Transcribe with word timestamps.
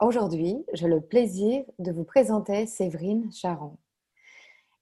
Aujourd'hui, 0.00 0.64
j'ai 0.72 0.88
le 0.88 1.00
plaisir 1.00 1.64
de 1.78 1.92
vous 1.92 2.04
présenter 2.04 2.66
Séverine 2.66 3.30
Charon. 3.32 3.76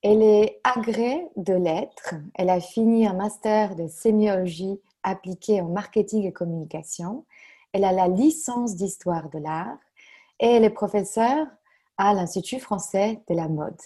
Elle 0.03 0.23
est 0.23 0.61
agrée 0.65 1.29
de 1.37 1.55
lettres. 1.55 2.15
Elle 2.35 2.51
a 2.51 2.61
fini 2.61 3.07
un 3.07 3.15
master 3.15 3.77
de 3.77 3.87
sémiologie 3.87 4.81
appliquée 5.03 5.61
en 5.61 5.69
marketing 5.69 6.25
et 6.27 6.33
communication 6.33 7.25
elle 7.73 7.85
a 7.85 7.93
la 7.93 8.09
licence 8.09 8.77
d'histoire 8.77 9.29
de 9.31 9.39
l'art 9.39 9.79
et 10.41 10.47
elle 10.47 10.65
est 10.65 10.71
professeure 10.71 11.47
à 11.99 12.15
l'Institut 12.15 12.61
français 12.61 13.23
de 13.29 13.35
la 13.35 13.49
mode. 13.49 13.81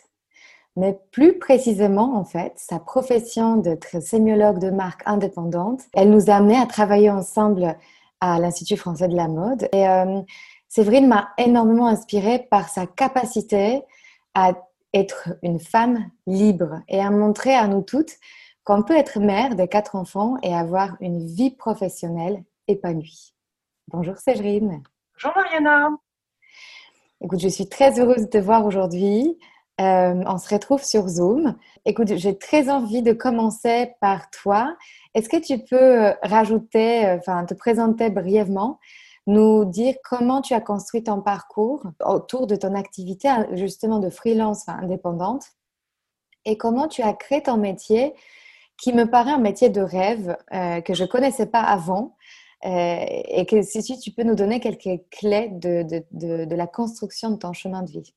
Mais 0.76 0.98
plus 1.10 1.38
précisément, 1.38 2.16
en 2.16 2.24
fait, 2.24 2.52
sa 2.56 2.78
profession 2.78 3.56
de 3.56 3.78
sémiologue 4.00 4.58
de 4.58 4.70
marque 4.70 5.02
indépendante, 5.06 5.82
elle 5.94 6.10
nous 6.10 6.30
a 6.30 6.34
amené 6.34 6.56
à 6.58 6.66
travailler 6.66 7.10
ensemble 7.10 7.76
à 8.20 8.38
l'Institut 8.38 8.76
français 8.76 9.08
de 9.08 9.16
la 9.16 9.28
mode. 9.28 9.68
Et 9.72 9.88
euh, 9.88 10.20
Séverine 10.68 11.06
m'a 11.06 11.30
énormément 11.38 11.86
inspirée 11.86 12.46
par 12.50 12.68
sa 12.68 12.86
capacité 12.86 13.82
à 14.34 14.52
être 14.92 15.30
une 15.42 15.60
femme 15.60 16.10
libre 16.26 16.82
et 16.88 17.00
à 17.00 17.10
montrer 17.10 17.54
à 17.54 17.68
nous 17.68 17.82
toutes 17.82 18.16
qu'on 18.64 18.82
peut 18.82 18.96
être 18.96 19.20
mère 19.20 19.54
de 19.54 19.64
quatre 19.64 19.94
enfants 19.94 20.36
et 20.42 20.54
avoir 20.54 20.96
une 21.00 21.24
vie 21.24 21.52
professionnelle 21.52 22.42
épanouie. 22.66 23.32
Bonjour 23.88 24.18
Séverine. 24.18 24.82
Bonjour 25.14 25.36
Mariana. 25.36 25.90
Écoute, 27.22 27.40
je 27.40 27.48
suis 27.48 27.68
très 27.68 28.00
heureuse 28.00 28.22
de 28.22 28.30
te 28.30 28.38
voir 28.38 28.66
aujourd'hui. 28.66 29.38
Euh, 29.80 30.22
on 30.26 30.38
se 30.38 30.52
retrouve 30.52 30.82
sur 30.82 31.06
Zoom. 31.06 31.56
Écoute, 31.84 32.16
j'ai 32.16 32.36
très 32.36 32.68
envie 32.68 33.02
de 33.02 33.12
commencer 33.12 33.92
par 34.00 34.30
toi. 34.30 34.76
Est-ce 35.14 35.28
que 35.28 35.36
tu 35.36 35.62
peux 35.64 36.12
rajouter, 36.22 37.06
euh, 37.06 37.18
enfin, 37.18 37.44
te 37.44 37.54
présenter 37.54 38.10
brièvement, 38.10 38.80
nous 39.26 39.64
dire 39.64 39.94
comment 40.04 40.40
tu 40.40 40.54
as 40.54 40.60
construit 40.60 41.02
ton 41.02 41.20
parcours 41.20 41.82
autour 42.04 42.46
de 42.46 42.56
ton 42.56 42.74
activité 42.74 43.28
justement 43.52 43.98
de 43.98 44.10
freelance 44.10 44.68
indépendante 44.68 45.46
et 46.44 46.56
comment 46.56 46.86
tu 46.86 47.02
as 47.02 47.12
créé 47.12 47.42
ton 47.42 47.56
métier 47.56 48.14
qui 48.78 48.92
me 48.92 49.04
paraît 49.10 49.32
un 49.32 49.38
métier 49.38 49.68
de 49.68 49.80
rêve 49.80 50.36
que 50.84 50.94
je 50.94 51.04
connaissais 51.04 51.46
pas 51.46 51.62
avant. 51.62 52.14
Euh, 52.64 53.04
et 53.28 53.44
que 53.46 53.60
si 53.62 53.98
tu 54.00 54.10
peux 54.10 54.22
nous 54.22 54.34
donner 54.34 54.60
quelques 54.60 55.02
clés 55.10 55.50
de, 55.52 55.82
de, 55.82 56.44
de, 56.46 56.54
la 56.56 56.66
construction 56.66 57.30
de 57.30 57.36
ton 57.36 57.52
chemin 57.52 57.82
de 57.82 57.90
vie. 57.90 58.14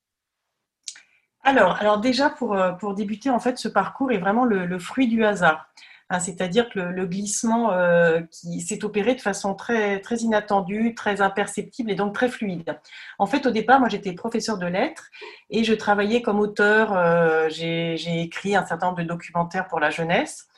Alors, 1.44 1.76
alors 1.76 2.00
déjà, 2.00 2.30
pour, 2.30 2.56
euh, 2.56 2.72
pour 2.72 2.94
débuter, 2.94 3.30
en 3.30 3.40
fait, 3.40 3.58
ce 3.58 3.68
parcours 3.68 4.12
est 4.12 4.18
vraiment 4.18 4.46
le, 4.46 4.80
fruit 4.80 5.08
du 5.08 5.26
hasard. 5.26 5.70
Hein, 6.10 6.20
c'est-à-dire 6.20 6.70
que 6.70 6.80
le, 6.80 7.06
glissement 7.06 7.72
euh, 7.72 8.22
qui 8.32 8.62
s'est 8.62 8.84
opéré 8.84 9.16
de 9.16 9.22
façon 9.22 9.54
très, 9.54 10.00
très 10.00 10.18
inattendue, 10.18 10.96
très 10.96 11.22
imperceptible 11.22 11.92
et 11.92 11.96
donc 11.96 12.14
très 12.14 12.30
fluide. 12.30 12.80
En 13.20 13.28
fait, 13.28 13.46
au 13.46 13.52
départ, 13.52 13.80
moi, 13.80 13.90
j'étais 13.90 14.14
professeur 14.14 14.58
de 14.58 14.66
lettres 14.66 15.10
et 15.50 15.64
je 15.64 15.74
travaillais 15.74 16.22
comme 16.22 16.40
auteur. 16.40 17.50
j'ai 17.50 18.22
écrit 18.22 18.56
un 18.56 18.66
certain 18.66 18.88
nombre 18.88 19.02
de 19.02 19.08
documentaires 19.08 19.68
pour 19.68 19.80
la 19.80 19.90
jeunesse. 19.90 20.50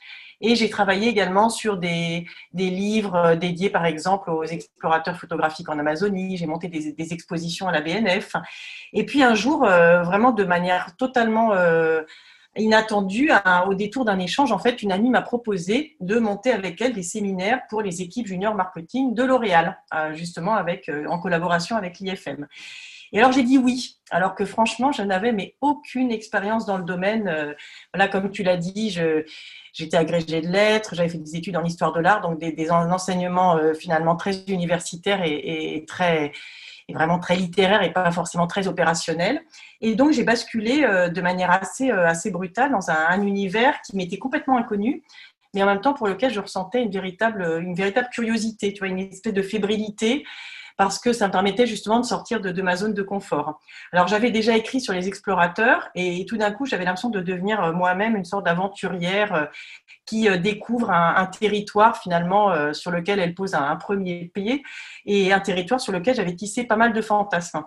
Et 0.41 0.55
j'ai 0.55 0.69
travaillé 0.69 1.07
également 1.07 1.49
sur 1.49 1.77
des, 1.77 2.25
des, 2.53 2.69
livres 2.71 3.15
euh, 3.15 3.35
dédiés, 3.35 3.69
par 3.69 3.85
exemple, 3.85 4.31
aux 4.31 4.43
explorateurs 4.43 5.17
photographiques 5.17 5.69
en 5.69 5.77
Amazonie. 5.77 6.35
J'ai 6.35 6.47
monté 6.47 6.67
des, 6.67 7.13
expositions 7.13 7.67
à 7.67 7.71
la 7.71 7.81
BNF. 7.81 8.35
Et 8.93 9.05
puis 9.05 9.21
un 9.21 9.35
jour, 9.35 9.65
euh, 9.65 10.01
vraiment 10.01 10.31
de 10.31 10.43
manière 10.43 10.95
totalement 10.97 11.53
euh, 11.53 12.01
inattendue, 12.57 13.31
au 13.67 13.73
détour 13.73 14.05
d'un 14.05 14.19
échange, 14.19 14.51
en 14.51 14.59
fait, 14.59 14.81
une 14.83 14.91
amie 14.91 15.09
m'a 15.09 15.21
proposé 15.21 15.95
de 15.99 16.19
monter 16.19 16.51
avec 16.51 16.81
elle 16.81 16.93
des 16.93 17.03
séminaires 17.03 17.61
pour 17.69 17.81
les 17.81 18.01
équipes 18.01 18.27
junior 18.27 18.55
marketing 18.55 19.13
de 19.13 19.23
L'Oréal, 19.23 19.79
justement 20.13 20.55
avec, 20.55 20.91
en 21.07 21.19
collaboration 21.19 21.77
avec 21.77 21.99
l'IFM. 21.99 22.47
Et 23.13 23.19
alors 23.19 23.33
j'ai 23.33 23.43
dit 23.43 23.57
oui, 23.57 23.97
alors 24.09 24.35
que 24.35 24.45
franchement, 24.45 24.91
je 24.91 25.01
n'avais 25.01 25.55
aucune 25.61 26.11
expérience 26.11 26.65
dans 26.65 26.77
le 26.77 26.83
domaine. 26.83 27.55
Là, 27.93 28.07
comme 28.07 28.31
tu 28.31 28.43
l'as 28.43 28.57
dit, 28.57 28.89
je, 28.89 29.25
J'étais 29.73 29.97
agrégée 29.97 30.41
de 30.41 30.47
lettres, 30.47 30.95
j'avais 30.95 31.07
fait 31.07 31.17
des 31.17 31.35
études 31.35 31.55
en 31.55 31.63
histoire 31.63 31.93
de 31.93 32.01
l'art, 32.01 32.21
donc 32.21 32.39
des, 32.39 32.51
des 32.51 32.71
enseignements 32.71 33.55
euh, 33.55 33.73
finalement 33.73 34.17
très 34.17 34.43
universitaires 34.47 35.23
et, 35.23 35.75
et 35.75 35.85
très 35.85 36.33
et 36.87 36.93
vraiment 36.93 37.19
très 37.19 37.35
littéraires 37.35 37.83
et 37.83 37.91
pas 37.93 38.11
forcément 38.11 38.47
très 38.47 38.67
opérationnels. 38.67 39.41
Et 39.81 39.95
donc 39.95 40.11
j'ai 40.11 40.23
basculé 40.23 40.83
euh, 40.83 41.09
de 41.09 41.21
manière 41.21 41.51
assez 41.51 41.91
euh, 41.91 42.07
assez 42.07 42.31
brutale 42.31 42.71
dans 42.71 42.89
un, 42.89 43.05
un 43.09 43.21
univers 43.21 43.81
qui 43.81 43.95
m'était 43.95 44.17
complètement 44.17 44.57
inconnu, 44.57 45.03
mais 45.53 45.63
en 45.63 45.67
même 45.67 45.81
temps 45.81 45.93
pour 45.93 46.07
lequel 46.07 46.31
je 46.31 46.39
ressentais 46.39 46.83
une 46.83 46.91
véritable 46.91 47.59
une 47.61 47.75
véritable 47.75 48.09
curiosité, 48.11 48.73
tu 48.73 48.79
vois, 48.79 48.87
une 48.87 48.99
espèce 48.99 49.33
de 49.33 49.41
fébrilité 49.41 50.25
parce 50.81 50.97
que 50.97 51.13
ça 51.13 51.27
me 51.27 51.31
permettait 51.31 51.67
justement 51.67 51.99
de 51.99 52.05
sortir 52.05 52.41
de, 52.41 52.59
ma 52.63 52.75
zone 52.75 52.95
de 52.95 53.03
confort. 53.03 53.59
Alors 53.91 54.07
j'avais 54.07 54.31
déjà 54.31 54.57
écrit 54.57 54.81
sur 54.81 54.93
les 54.93 55.07
explorateurs 55.07 55.89
et 55.93 56.25
tout 56.25 56.37
d'un 56.37 56.49
coup 56.49 56.65
j'avais 56.65 56.85
l'impression 56.85 57.11
de 57.11 57.21
devenir 57.21 57.63
euh, 57.63 57.71
moi-même 57.71 58.15
une 58.15 58.25
sorte 58.25 58.45
d'aventurière 58.45 59.35
euh, 59.35 59.45
qui 60.07 60.27
euh, 60.27 60.37
découvre 60.37 60.89
un, 60.89 61.23
territoire 61.27 61.97
finalement 61.97 62.73
sur 62.73 62.89
lequel 62.89 63.19
elle 63.19 63.35
pose 63.35 63.53
un, 63.53 63.75
premier 63.75 64.31
pied 64.33 64.63
et 65.05 65.31
un 65.31 65.39
territoire 65.39 65.79
sur 65.79 65.93
lequel 65.93 66.15
j'avais 66.15 66.35
tissé 66.35 66.63
pas 66.63 66.77
mal 66.77 66.93
de 66.93 67.01
fantasmes. 67.01 67.63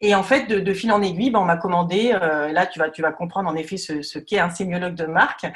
Et 0.00 0.16
en 0.16 0.24
fait, 0.24 0.46
de, 0.46 0.74
fil 0.74 0.90
en 0.90 1.00
aiguille, 1.02 1.30
ben, 1.30 1.38
on 1.38 1.44
m'a 1.44 1.58
commandé, 1.58 2.10
là 2.10 2.66
tu 2.66 2.80
vas, 2.80 2.90
tu 2.90 3.02
vas 3.02 3.12
comprendre 3.12 3.48
en 3.48 3.54
effet 3.54 3.76
ce, 3.76 4.02
ce 4.02 4.18
qu'est 4.18 4.40
un 4.40 4.50
sémiologue 4.50 4.94
de 4.94 5.06
marque, 5.06 5.46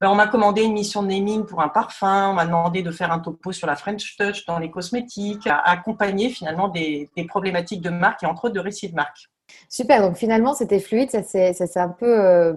ben, 0.00 0.08
on 0.10 0.14
m'a 0.14 0.26
commandé 0.26 0.62
une 0.62 0.72
mission 0.72 1.02
de 1.02 1.08
naming 1.08 1.46
pour 1.46 1.62
un 1.62 1.68
parfum, 1.68 2.30
on 2.30 2.34
m'a 2.34 2.44
demandé 2.44 2.82
de 2.82 2.90
faire 2.90 3.12
un 3.12 3.18
topo 3.18 3.52
sur 3.52 3.66
la 3.66 3.76
French 3.76 4.16
Touch 4.16 4.44
dans 4.46 4.58
les 4.58 4.70
cosmétiques, 4.70 5.46
à 5.46 5.58
accompagner 5.70 6.28
finalement 6.28 6.68
des, 6.68 7.10
problématiques 7.28 7.80
de 7.80 7.90
marque 7.90 8.22
et 8.22 8.26
entre 8.26 8.46
autres 8.46 8.54
de 8.54 8.60
récits 8.60 8.90
de 8.90 8.94
marque. 8.94 9.28
Super, 9.68 10.02
donc 10.02 10.16
finalement 10.16 10.54
c'était 10.54 10.80
fluide, 10.80 11.10
ça 11.10 11.22
s'est 11.22 11.78
un 11.78 11.88
peu 11.88 12.20
euh, 12.20 12.54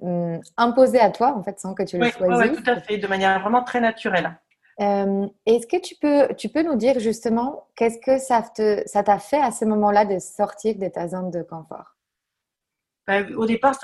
hum, 0.00 0.40
imposé 0.56 1.00
à 1.00 1.10
toi 1.10 1.34
en 1.36 1.42
fait 1.42 1.58
sans 1.58 1.74
que 1.74 1.82
tu 1.82 1.98
le 1.98 2.08
choisisses. 2.10 2.50
Oui, 2.50 2.62
tout 2.62 2.70
à 2.70 2.80
fait, 2.80 2.98
de 2.98 3.06
manière 3.06 3.40
vraiment 3.40 3.64
très 3.64 3.80
naturelle. 3.80 4.38
Euh, 4.80 5.26
est-ce 5.46 5.66
que 5.66 5.80
tu 5.80 5.94
peux, 5.96 6.28
tu 6.36 6.50
peux 6.50 6.62
nous 6.62 6.76
dire 6.76 7.00
justement 7.00 7.66
qu'est-ce 7.76 7.98
que 7.98 8.18
ça 8.18 9.02
t'a 9.02 9.18
fait 9.18 9.40
à 9.40 9.50
ce 9.50 9.64
moment-là 9.64 10.04
de 10.04 10.18
sortir 10.18 10.76
de 10.76 10.88
ta 10.88 11.08
zone 11.08 11.30
de 11.30 11.42
confort? 11.42 11.96
Ben, 13.06 13.34
Au 13.36 13.46
départ, 13.46 13.74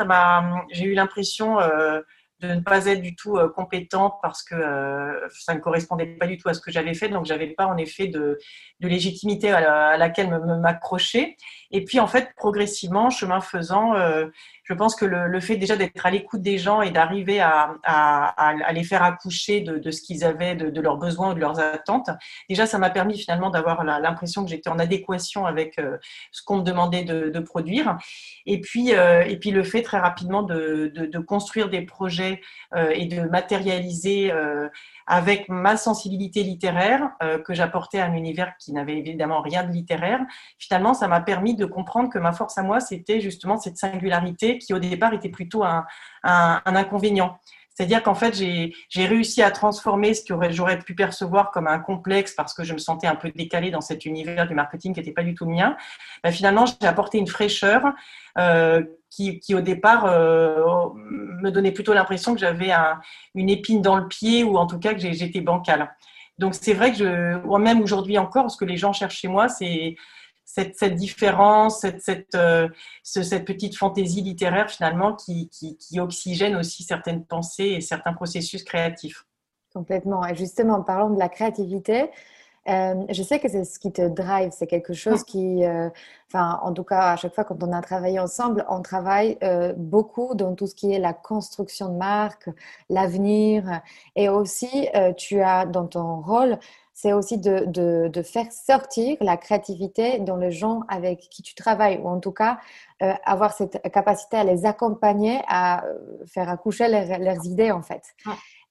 j'ai 0.70 0.84
eu 0.84 0.94
l'impression 0.94 1.60
euh, 1.60 2.00
de 2.42 2.48
ne 2.48 2.60
pas 2.60 2.86
être 2.86 3.00
du 3.00 3.14
tout 3.14 3.36
euh, 3.36 3.48
compétente 3.48 4.14
parce 4.20 4.42
que 4.42 4.54
euh, 4.54 5.28
ça 5.30 5.54
ne 5.54 5.60
correspondait 5.60 6.06
pas 6.06 6.26
du 6.26 6.36
tout 6.38 6.48
à 6.48 6.54
ce 6.54 6.60
que 6.60 6.72
j'avais 6.72 6.94
fait. 6.94 7.08
Donc, 7.08 7.24
j'avais 7.24 7.46
pas 7.46 7.66
en 7.66 7.76
effet 7.76 8.08
de, 8.08 8.38
de 8.80 8.88
légitimité 8.88 9.50
à, 9.50 9.96
laquelle 9.96 10.28
m'accrocher. 10.60 11.36
Et 11.72 11.84
puis, 11.84 11.98
en 12.00 12.06
fait, 12.06 12.34
progressivement, 12.36 13.10
chemin 13.10 13.40
faisant, 13.40 13.94
euh, 13.94 14.26
je 14.64 14.74
pense 14.74 14.94
que 14.94 15.04
le, 15.04 15.40
fait 15.40 15.56
déjà 15.56 15.74
d'être 15.76 16.04
à 16.04 16.10
l'écoute 16.10 16.42
des 16.42 16.58
gens 16.58 16.82
et 16.82 16.90
d'arriver 16.90 17.40
à, 17.40 17.74
les 18.72 18.84
faire 18.84 19.02
accoucher 19.02 19.60
de, 19.60 19.90
ce 19.90 20.02
qu'ils 20.02 20.24
avaient, 20.24 20.54
de, 20.54 20.80
leurs 20.80 20.98
besoins 20.98 21.32
ou 21.32 21.34
de 21.34 21.40
leurs 21.40 21.58
attentes, 21.58 22.10
déjà, 22.48 22.66
ça 22.66 22.78
m'a 22.78 22.90
permis 22.90 23.18
finalement 23.18 23.50
d'avoir 23.50 23.84
l'impression 23.84 24.44
que 24.44 24.50
j'étais 24.50 24.70
en 24.70 24.78
adéquation 24.78 25.46
avec 25.46 25.80
ce 26.30 26.42
qu'on 26.44 26.58
me 26.58 26.62
demandait 26.62 27.04
de, 27.04 27.40
produire. 27.40 27.98
Et 28.46 28.60
puis, 28.60 28.90
et 28.90 29.36
puis, 29.40 29.50
le 29.50 29.64
fait 29.64 29.82
très 29.82 29.98
rapidement 29.98 30.42
de, 30.42 31.18
construire 31.26 31.68
des 31.68 31.82
projets 31.82 31.92
projet 31.92 32.40
et 32.94 33.06
de 33.06 33.22
matérialiser 33.28 34.32
avec 35.06 35.48
ma 35.48 35.76
sensibilité 35.76 36.42
littéraire 36.42 37.10
que 37.44 37.54
j'apportais 37.54 38.00
à 38.00 38.06
un 38.06 38.14
univers 38.14 38.54
qui 38.58 38.72
n'avait 38.72 38.98
évidemment 38.98 39.40
rien 39.40 39.64
de 39.64 39.72
littéraire, 39.72 40.20
finalement, 40.58 40.94
ça 40.94 41.08
m'a 41.08 41.20
permis 41.20 41.54
de 41.54 41.64
comprendre 41.64 42.10
que 42.10 42.18
ma 42.18 42.32
force 42.32 42.58
à 42.58 42.62
moi, 42.62 42.80
c'était 42.80 43.20
justement 43.20 43.58
cette 43.58 43.76
singularité 43.76 44.58
qui 44.58 44.74
au 44.74 44.78
départ 44.78 45.12
était 45.14 45.28
plutôt 45.28 45.64
un, 45.64 45.86
un 46.22 46.76
inconvénient. 46.76 47.38
C'est-à-dire 47.74 48.02
qu'en 48.02 48.14
fait, 48.14 48.34
j'ai 48.34 49.06
réussi 49.06 49.42
à 49.42 49.50
transformer 49.50 50.14
ce 50.14 50.24
que 50.24 50.34
j'aurais 50.50 50.78
pu 50.78 50.94
percevoir 50.94 51.50
comme 51.50 51.66
un 51.66 51.78
complexe 51.78 52.32
parce 52.32 52.52
que 52.54 52.64
je 52.64 52.74
me 52.74 52.78
sentais 52.78 53.06
un 53.06 53.14
peu 53.14 53.30
décalée 53.30 53.70
dans 53.70 53.80
cet 53.80 54.04
univers 54.04 54.46
du 54.46 54.54
marketing 54.54 54.92
qui 54.92 55.00
n'était 55.00 55.12
pas 55.12 55.22
du 55.22 55.34
tout 55.34 55.46
le 55.46 55.52
mien. 55.52 55.76
Ben, 56.22 56.30
finalement, 56.30 56.66
j'ai 56.66 56.86
apporté 56.86 57.18
une 57.18 57.26
fraîcheur 57.26 57.82
euh, 58.38 58.82
qui, 59.10 59.40
au 59.54 59.60
départ, 59.60 60.06
euh, 60.06 60.62
me 61.42 61.50
donnait 61.50 61.72
plutôt 61.72 61.94
l'impression 61.94 62.34
que 62.34 62.40
j'avais 62.40 62.72
un, 62.72 63.00
une 63.34 63.50
épine 63.50 63.82
dans 63.82 63.96
le 63.96 64.08
pied 64.08 64.44
ou 64.44 64.56
en 64.56 64.66
tout 64.66 64.78
cas 64.78 64.94
que 64.94 65.00
j'étais 65.00 65.40
bancale. 65.40 65.90
Donc 66.38 66.54
c'est 66.54 66.72
vrai 66.74 66.92
que 66.92 66.98
je, 66.98 67.58
même 67.58 67.80
aujourd'hui 67.82 68.18
encore, 68.18 68.50
ce 68.50 68.56
que 68.56 68.64
les 68.64 68.76
gens 68.76 68.92
cherchent 68.92 69.18
chez 69.18 69.28
moi, 69.28 69.48
c'est 69.48 69.96
cette, 70.44 70.94
différence, 70.94 71.80
cette, 71.80 72.02
cette, 72.02 72.34
euh, 72.34 72.68
cette, 73.02 73.44
petite 73.44 73.76
fantaisie 73.76 74.22
littéraire 74.22 74.70
finalement 74.70 75.14
qui, 75.14 75.48
qui, 75.48 76.00
oxygène 76.00 76.56
aussi 76.56 76.82
certaines 76.82 77.24
pensées 77.24 77.64
et 77.76 77.80
certains 77.80 78.12
processus 78.12 78.62
créatifs. 78.64 79.24
Complètement. 79.72 80.26
Et 80.26 80.34
justement, 80.34 80.74
en 80.74 80.82
parlant 80.82 81.10
de 81.10 81.18
la 81.18 81.28
créativité, 81.28 82.10
euh, 82.68 82.94
je 83.08 83.22
sais 83.22 83.40
que 83.40 83.48
c'est 83.48 83.64
ce 83.64 83.78
qui 83.78 83.90
te 83.90 84.06
drive, 84.06 84.50
c'est 84.52 84.66
quelque 84.66 84.92
chose 84.92 85.24
qui, 85.24 85.64
euh, 85.64 85.88
en 86.34 86.72
tout 86.72 86.84
cas, 86.84 87.12
à 87.12 87.16
chaque 87.16 87.34
fois 87.34 87.44
quand 87.44 87.60
on 87.62 87.72
a 87.72 87.80
travaillé 87.80 88.20
ensemble, 88.20 88.64
on 88.68 88.82
travaille 88.82 89.38
beaucoup 89.76 90.34
dans 90.34 90.54
tout 90.54 90.66
ce 90.66 90.74
qui 90.74 90.92
est 90.92 90.98
la 90.98 91.12
construction 91.12 91.88
de 91.88 91.96
marque, 91.96 92.50
l'avenir, 92.88 93.80
et 94.14 94.28
aussi 94.28 94.88
tu 95.16 95.40
as 95.40 95.66
dans 95.66 95.86
ton 95.86 96.20
rôle 96.20 96.58
c'est 96.94 97.12
aussi 97.12 97.38
de, 97.38 97.64
de, 97.66 98.22
faire 98.22 98.52
sortir 98.52 99.16
la 99.20 99.36
créativité 99.36 100.18
dans 100.20 100.36
les 100.36 100.50
gens 100.50 100.82
avec 100.88 101.20
qui 101.30 101.42
tu 101.42 101.54
travailles, 101.54 101.98
ou 102.02 102.08
en 102.08 102.20
tout 102.20 102.32
cas 102.32 102.58
euh, 103.02 103.12
avoir 103.24 103.54
cette 103.54 103.80
capacité 103.92 104.36
à 104.36 104.44
les 104.44 104.66
accompagner, 104.66 105.40
à 105.48 105.84
euh, 105.84 105.98
faire 106.26 106.48
accoucher 106.48 106.88
leurs 106.88 107.46
idées 107.46 107.70
en 107.70 107.82
fait. 107.82 108.02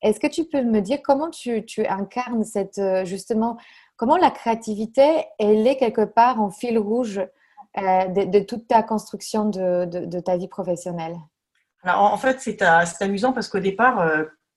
Est-ce 0.01 0.19
que 0.19 0.27
tu 0.27 0.45
peux 0.45 0.61
me 0.63 0.81
dire 0.81 0.99
comment 1.03 1.29
tu, 1.29 1.65
tu 1.65 1.85
incarnes 1.85 2.43
cette, 2.43 2.77
euh, 2.77 3.05
justement, 3.05 3.57
comment 3.97 4.17
la 4.17 4.31
créativité, 4.31 5.25
elle 5.39 5.65
est 5.65 5.77
quelque 5.77 6.05
part 6.05 6.41
en 6.41 6.51
fil 6.51 6.77
rouge 6.77 7.21
de, 7.77 8.39
toute 8.39 8.67
ta 8.67 8.83
construction 8.83 9.45
de, 9.45 9.85
de 9.85 10.19
ta 10.19 10.37
vie 10.37 10.49
professionnelle? 10.49 11.15
Alors, 11.83 12.01
en 12.13 12.17
fait, 12.17 12.39
c'est 12.39 12.61
amusant 13.01 13.31
parce 13.31 13.47
qu'au 13.47 13.59
départ, 13.59 14.05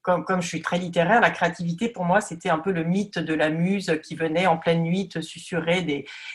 comme, 0.05 0.43
je 0.43 0.47
suis 0.47 0.61
très 0.61 0.79
littéraire, 0.79 1.21
la 1.23 1.31
créativité 1.31 1.89
pour 1.89 2.05
moi 2.05 2.21
c'était 2.21 2.51
un 2.51 2.59
peu 2.59 2.73
le 2.73 2.85
mythe 2.85 3.19
de 3.19 3.33
la 3.33 3.49
muse 3.49 3.99
qui 4.03 4.15
venait 4.15 4.47
en 4.47 4.59
pleine 4.59 4.83
nuit 4.83 5.09
te 5.09 5.23
susurrer 5.23 5.81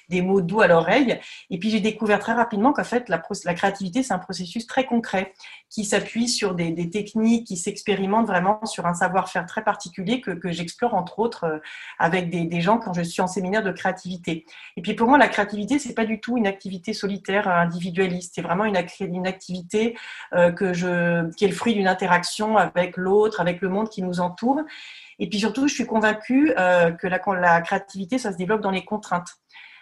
des, 0.09 0.21
mots 0.21 0.41
doux 0.41 0.61
à 0.61 0.67
l'oreille. 0.67 1.19
Et 1.51 1.59
puis 1.59 1.69
j'ai 1.69 1.79
découvert 1.79 2.19
très 2.19 2.33
rapidement 2.33 2.73
qu'en 2.73 2.83
fait 2.83 3.07
la, 3.09 3.19
créativité 3.19 4.01
c'est 4.01 4.13
un 4.13 4.19
processus 4.19 4.65
très 4.65 4.85
concret 4.85 5.33
qui 5.69 5.85
s'appuie 5.85 6.27
sur 6.27 6.55
des, 6.55 6.89
techniques, 6.89 7.45
qui 7.45 7.57
s'expérimente 7.57 8.25
vraiment 8.25 8.65
sur 8.65 8.87
un 8.87 8.95
savoir-faire 8.95 9.45
très 9.45 9.63
particulier 9.63 10.19
que, 10.19 10.51
j'explore 10.51 10.95
entre 10.95 11.19
autres 11.19 11.43
euh, 11.43 11.59
avec 11.99 12.29
des, 12.31 12.61
gens 12.61 12.79
quand 12.79 12.93
je 12.93 13.03
suis 13.03 13.21
en 13.21 13.27
séminaire 13.27 13.63
de 13.63 13.71
créativité. 13.71 14.45
Et 14.77 14.81
puis 14.81 14.95
pour 14.95 15.07
moi 15.07 15.19
la 15.19 15.27
créativité 15.27 15.77
c'est 15.77 15.93
pas 15.93 16.05
du 16.05 16.19
tout 16.19 16.37
une 16.37 16.47
activité 16.47 16.93
solitaire 16.93 17.47
individualiste, 17.47 18.33
c'est 18.33 18.41
vraiment 18.41 18.65
une, 18.65 18.77
activité 19.27 19.95
euh, 20.33 20.51
qui 20.51 21.45
est 21.45 21.47
le 21.47 21.53
fruit 21.53 21.75
d'une 21.75 21.87
interaction 21.87 22.57
avec 22.57 22.97
l'autre, 22.97 23.39
avec 23.39 23.58
le 23.61 23.69
monde 23.69 23.89
qui 23.89 24.01
nous 24.01 24.19
entoure. 24.19 24.61
Et 25.19 25.27
puis 25.29 25.39
surtout, 25.39 25.67
je 25.67 25.73
suis 25.73 25.85
convaincue 25.85 26.53
euh, 26.57 26.91
que 26.91 27.07
la, 27.07 27.19
la, 27.39 27.61
créativité, 27.61 28.17
ça 28.17 28.31
se 28.31 28.37
développe 28.37 28.61
dans 28.61 28.71
les 28.71 28.85
contraintes. 28.85 29.35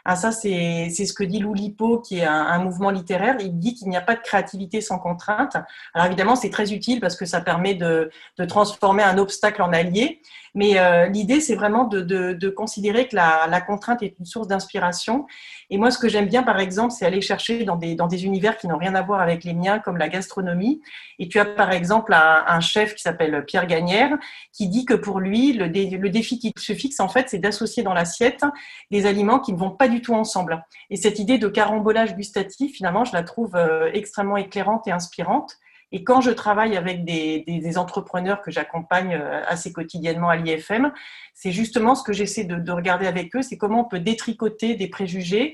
Ah, 0.10 0.16
ça, 0.16 0.32
c'est 0.32 0.90
ce 0.90 1.12
que 1.12 1.26
dit 1.26 1.40
Loulipo, 1.40 2.00
qui 2.00 2.20
est 2.20 2.24
un, 2.24 2.60
mouvement 2.60 2.92
littéraire. 2.92 3.36
Il 3.42 3.60
dit 3.60 3.76
qu'il 3.76 3.90
n'y 3.90 3.98
a 3.98 4.02
pas 4.02 4.16
de 4.16 4.22
créativité 4.22 4.80
sans 4.80 5.00
contrainte. 5.00 5.58
Alors 5.94 6.08
évidemment, 6.08 6.38
c'est 6.38 6.50
très 6.50 6.72
utile 6.72 7.02
parce 7.02 7.18
que 7.18 7.26
ça 7.26 7.42
permet 7.42 7.74
de, 7.74 8.10
de 8.38 8.46
transformer 8.46 9.04
un 9.04 9.18
obstacle 9.18 9.62
en 9.62 9.74
allié. 9.74 10.22
Mais 10.58 10.80
euh, 10.80 11.06
l'idée, 11.08 11.40
c'est 11.40 11.54
vraiment 11.54 11.84
de, 11.84 12.02
de, 12.02 12.50
considérer 12.50 13.08
que 13.08 13.16
la, 13.16 13.46
la, 13.48 13.62
contrainte 13.62 14.02
est 14.02 14.18
une 14.18 14.26
source 14.26 14.48
d'inspiration. 14.48 15.28
Et 15.70 15.78
moi, 15.78 15.92
ce 15.92 16.00
que 16.00 16.10
j'aime 16.10 16.26
bien, 16.26 16.42
par 16.42 16.60
exemple, 16.60 16.94
c'est 16.98 17.06
aller 17.06 17.22
chercher 17.22 17.64
dans 17.64 17.76
des, 17.76 17.94
dans 17.94 18.08
des 18.08 18.26
univers 18.26 18.58
qui 18.58 18.68
n'ont 18.68 18.78
rien 18.78 18.96
à 18.96 19.04
voir 19.04 19.22
avec 19.22 19.44
les 19.44 19.54
miens, 19.54 19.78
comme 19.78 19.98
la 19.98 20.10
gastronomie. 20.10 20.82
Et 21.20 21.28
tu 21.28 21.38
as, 21.38 21.46
par 21.46 21.72
exemple, 21.72 22.12
un, 22.12 22.60
chef 22.60 22.96
qui 22.96 23.04
s'appelle 23.04 23.46
Pierre 23.46 23.68
Gagnère, 23.68 24.18
qui 24.52 24.68
dit 24.68 24.86
que 24.86 24.96
pour 24.96 25.20
lui, 25.20 25.54
le, 25.54 25.68
le 25.68 26.10
défi 26.10 26.40
qui 26.40 26.52
se 26.58 26.74
fixe, 26.74 27.00
en 27.00 27.08
fait, 27.08 27.30
c'est 27.30 27.38
d'associer 27.38 27.84
dans 27.84 27.94
l'assiette 27.94 28.44
des 28.90 29.06
aliments 29.06 29.40
qui 29.40 29.54
ne 29.54 29.58
vont 29.58 29.72
pas 29.72 29.88
du 29.88 29.97
tout 30.02 30.14
ensemble. 30.14 30.64
Et 30.90 30.96
cette 30.96 31.20
idée 31.20 31.38
de 31.38 31.48
carambolage 31.48 32.16
gustatif, 32.16 32.76
finalement, 32.76 33.06
je 33.06 33.14
la 33.14 33.24
trouve 33.24 33.56
euh, 33.56 33.90
extrêmement 33.94 34.38
éclairante 34.38 34.88
et 34.88 34.92
inspirante. 34.92 35.58
Et 35.92 36.04
quand 36.04 36.20
je 36.20 36.32
travaille 36.32 36.76
avec 36.76 37.06
des, 37.06 37.78
entrepreneurs 37.78 38.42
que 38.42 38.52
j'accompagne 38.52 39.14
euh, 39.14 39.42
assez 39.48 39.72
quotidiennement 39.72 40.30
à 40.30 40.36
l'IFM, 40.36 40.92
c'est 41.34 41.52
justement 41.52 41.96
ce 41.96 42.04
que 42.04 42.12
j'essaie 42.12 42.44
de, 42.44 42.56
de, 42.56 42.72
regarder 42.72 43.08
avec 43.08 43.36
eux, 43.36 43.42
c'est 43.42 43.58
comment 43.58 43.82
on 43.82 43.86
peut 43.86 44.00
détricoter 44.00 44.76
des 44.76 44.90
préjugés, 44.90 45.54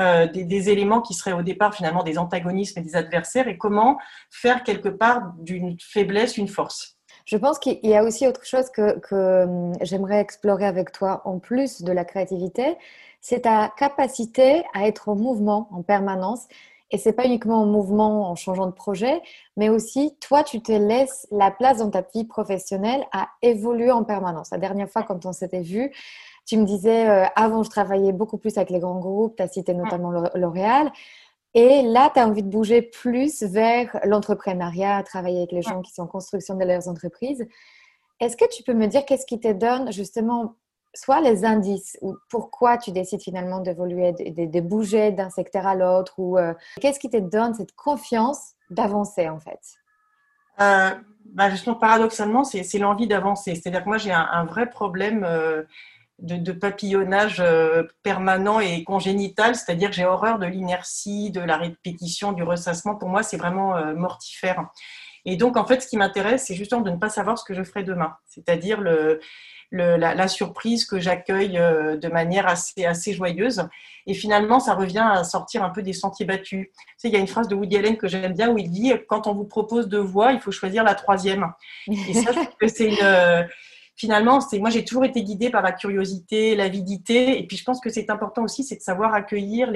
euh, 0.00 0.26
des, 0.26 0.70
éléméments 0.70 1.02
qui 1.02 1.14
seraient 1.14 1.32
au 1.32 1.42
départ 1.42 1.74
finalement 1.74 2.02
des 2.02 2.18
antagonismes 2.18 2.80
et 2.80 2.82
des 2.82 2.96
adversaires, 2.96 3.46
et 3.46 3.56
comment 3.56 3.98
faire 4.28 4.64
quelque 4.64 4.88
part 4.88 5.34
d'une 5.38 5.76
faiblesse 5.80 6.36
une 6.36 6.48
force. 6.48 6.96
Je 7.26 7.36
pense 7.36 7.60
qu'il 7.60 7.78
y 7.84 7.94
a 7.94 8.02
aussi 8.02 8.26
autre 8.26 8.44
chose 8.44 8.70
que, 8.70 8.98
que 8.98 9.44
hum, 9.44 9.72
j'aimerais 9.82 10.20
explorer 10.20 10.66
avec 10.66 10.90
toi 10.90 11.22
en 11.24 11.38
plus 11.38 11.82
de 11.82 11.92
la 11.92 12.04
créativité, 12.04 12.76
c'est 13.24 13.40
ta 13.40 13.72
capacité 13.78 14.64
à 14.74 14.86
être 14.86 15.08
en 15.08 15.16
mouvement 15.16 15.66
en 15.72 15.82
permanence. 15.82 16.46
Et 16.90 16.98
c'est 16.98 17.14
pas 17.14 17.24
uniquement 17.24 17.62
en 17.62 17.66
mouvement 17.66 18.30
en 18.30 18.34
changeant 18.34 18.66
de 18.66 18.72
projet, 18.72 19.22
mais 19.56 19.70
aussi 19.70 20.14
toi, 20.20 20.44
tu 20.44 20.60
te 20.60 20.70
laisses 20.70 21.26
la 21.30 21.50
place 21.50 21.78
dans 21.78 21.88
ta 21.88 22.02
vie 22.14 22.26
professionnelle 22.26 23.02
à 23.12 23.30
évoluer 23.40 23.90
en 23.90 24.04
permanence. 24.04 24.50
La 24.50 24.58
dernière 24.58 24.90
fois, 24.90 25.04
quand 25.04 25.24
on 25.24 25.32
s'était 25.32 25.62
vu, 25.62 25.90
tu 26.44 26.58
me 26.58 26.66
disais, 26.66 27.08
euh, 27.08 27.24
avant, 27.34 27.62
je 27.62 27.70
travaillais 27.70 28.12
beaucoup 28.12 28.36
plus 28.36 28.58
avec 28.58 28.68
les 28.68 28.78
grands 28.78 29.00
groupes, 29.00 29.36
tu 29.36 29.42
as 29.42 29.48
cité 29.48 29.72
notamment 29.72 30.12
L'Oréal. 30.34 30.92
Et 31.54 31.80
là, 31.80 32.10
tu 32.12 32.20
as 32.20 32.28
envie 32.28 32.42
de 32.42 32.50
bouger 32.50 32.82
plus 32.82 33.42
vers 33.42 33.98
l'entrepreneuriat, 34.04 35.02
travailler 35.02 35.38
avec 35.38 35.52
les 35.52 35.62
gens 35.62 35.80
qui 35.80 35.94
sont 35.94 36.02
en 36.02 36.06
construction 36.06 36.56
de 36.56 36.64
leurs 36.64 36.88
entreprises. 36.88 37.46
Est-ce 38.20 38.36
que 38.36 38.44
tu 38.54 38.62
peux 38.62 38.74
me 38.74 38.86
dire 38.86 39.06
qu'est-ce 39.06 39.24
qui 39.24 39.40
te 39.40 39.50
donne 39.50 39.90
justement 39.92 40.56
soit 40.94 41.20
les 41.20 41.44
indices 41.44 41.98
ou 42.00 42.16
pourquoi 42.30 42.78
tu 42.78 42.92
décides 42.92 43.22
finalement 43.22 43.60
d'évoluer, 43.60 44.12
de, 44.12 44.60
bouger 44.60 45.10
d'un 45.12 45.30
secteur 45.30 45.66
à 45.66 45.74
l'autre 45.74 46.14
ou 46.18 46.38
euh, 46.38 46.54
qu'est-ce 46.80 46.98
qui 47.00 47.10
te 47.10 47.16
donne 47.16 47.54
cette 47.54 47.74
confiance 47.74 48.52
d'avancer 48.70 49.28
en 49.28 49.38
fait? 49.38 49.60
Euh, 50.60 50.90
bah 51.26 51.50
Justement, 51.50 51.74
paradoxalement, 51.74 52.44
c'est 52.44 52.78
l'envie 52.78 53.08
d'avancer. 53.08 53.54
C'est-à-dire 53.54 53.82
que 53.82 53.88
moi, 53.88 53.98
j'ai 53.98 54.12
un, 54.12 54.44
vrai 54.44 54.70
problème 54.70 55.24
euh, 55.24 55.62
de, 56.20 56.52
papillonnage 56.52 57.42
permanent 58.04 58.60
et 58.60 58.84
congénital, 58.84 59.56
c'est-à-dire 59.56 59.90
que 59.90 59.96
j'ai 59.96 60.04
horreur 60.04 60.38
de 60.38 60.46
l'inertie, 60.46 61.32
de 61.32 61.40
la 61.40 61.56
répétition, 61.56 62.32
du 62.32 62.44
ressassement. 62.44 62.94
Pour 62.94 63.08
moi, 63.08 63.24
c'est 63.24 63.36
vraiment 63.36 63.74
mortifère. 63.94 64.68
Et 65.24 65.36
donc, 65.36 65.56
en 65.56 65.64
fait, 65.64 65.80
ce 65.80 65.88
qui 65.88 65.96
m'intéresse, 65.96 66.44
c'est 66.46 66.54
justement 66.54 66.82
de 66.82 66.90
ne 66.90 66.98
pas 66.98 67.08
savoir 67.08 67.38
ce 67.38 67.44
que 67.44 67.54
je 67.54 67.64
ferai 67.64 67.82
demain. 67.82 68.14
C'est-à-dire 68.26 68.80
le 68.80 69.20
la, 69.72 70.28
surprise 70.28 70.84
que 70.84 71.00
j'accueille 71.00 71.58
euh, 71.58 71.96
de 71.96 72.08
manière 72.08 72.46
assez, 72.46 72.84
assez 72.84 73.12
joyeuse. 73.12 73.68
Et 74.06 74.14
finalement, 74.14 74.60
ça 74.60 74.74
revient 74.74 75.06
à 75.06 75.24
sortir 75.24 75.64
un 75.64 75.70
peu 75.70 75.82
des 75.82 75.92
sentiers 75.92 76.26
battus. 76.26 76.68
Tu 76.68 76.84
sais, 76.96 77.08
il 77.08 77.14
y 77.14 77.16
a 77.16 77.20
une 77.20 77.26
phrase 77.26 77.48
de 77.48 77.54
Woody 77.54 77.76
Allen 77.76 77.96
que 77.96 78.06
j'aime 78.06 78.34
bien 78.34 78.50
où 78.50 78.58
il 78.58 78.70
dit 78.70 78.92
quand 79.08 79.26
on 79.26 79.34
vous 79.34 79.44
propose 79.46 79.88
deux 79.88 79.98
voies, 79.98 80.32
il 80.32 80.40
faut 80.40 80.52
choisir 80.52 80.84
la 80.84 80.94
troisième. 80.94 81.52
Et 81.88 82.14
ça, 82.14 82.32
c'est 82.66 82.88
une 82.88 83.46
finalement, 83.96 84.40
c'est 84.40 84.58
moi 84.58 84.70
j'ai 84.70 84.84
toujours 84.84 85.04
été 85.04 85.22
guidée 85.22 85.50
par 85.50 85.62
la 85.62 85.72
curiosité, 85.72 86.56
l'avidité, 86.56 87.38
et 87.38 87.46
puis 87.46 87.56
je 87.56 87.64
pense 87.64 87.80
que 87.80 87.90
c'est 87.90 88.10
important 88.10 88.42
aussi, 88.42 88.64
c'est 88.64 88.76
de 88.76 88.82
savoir 88.82 89.14
accueillir 89.14 89.70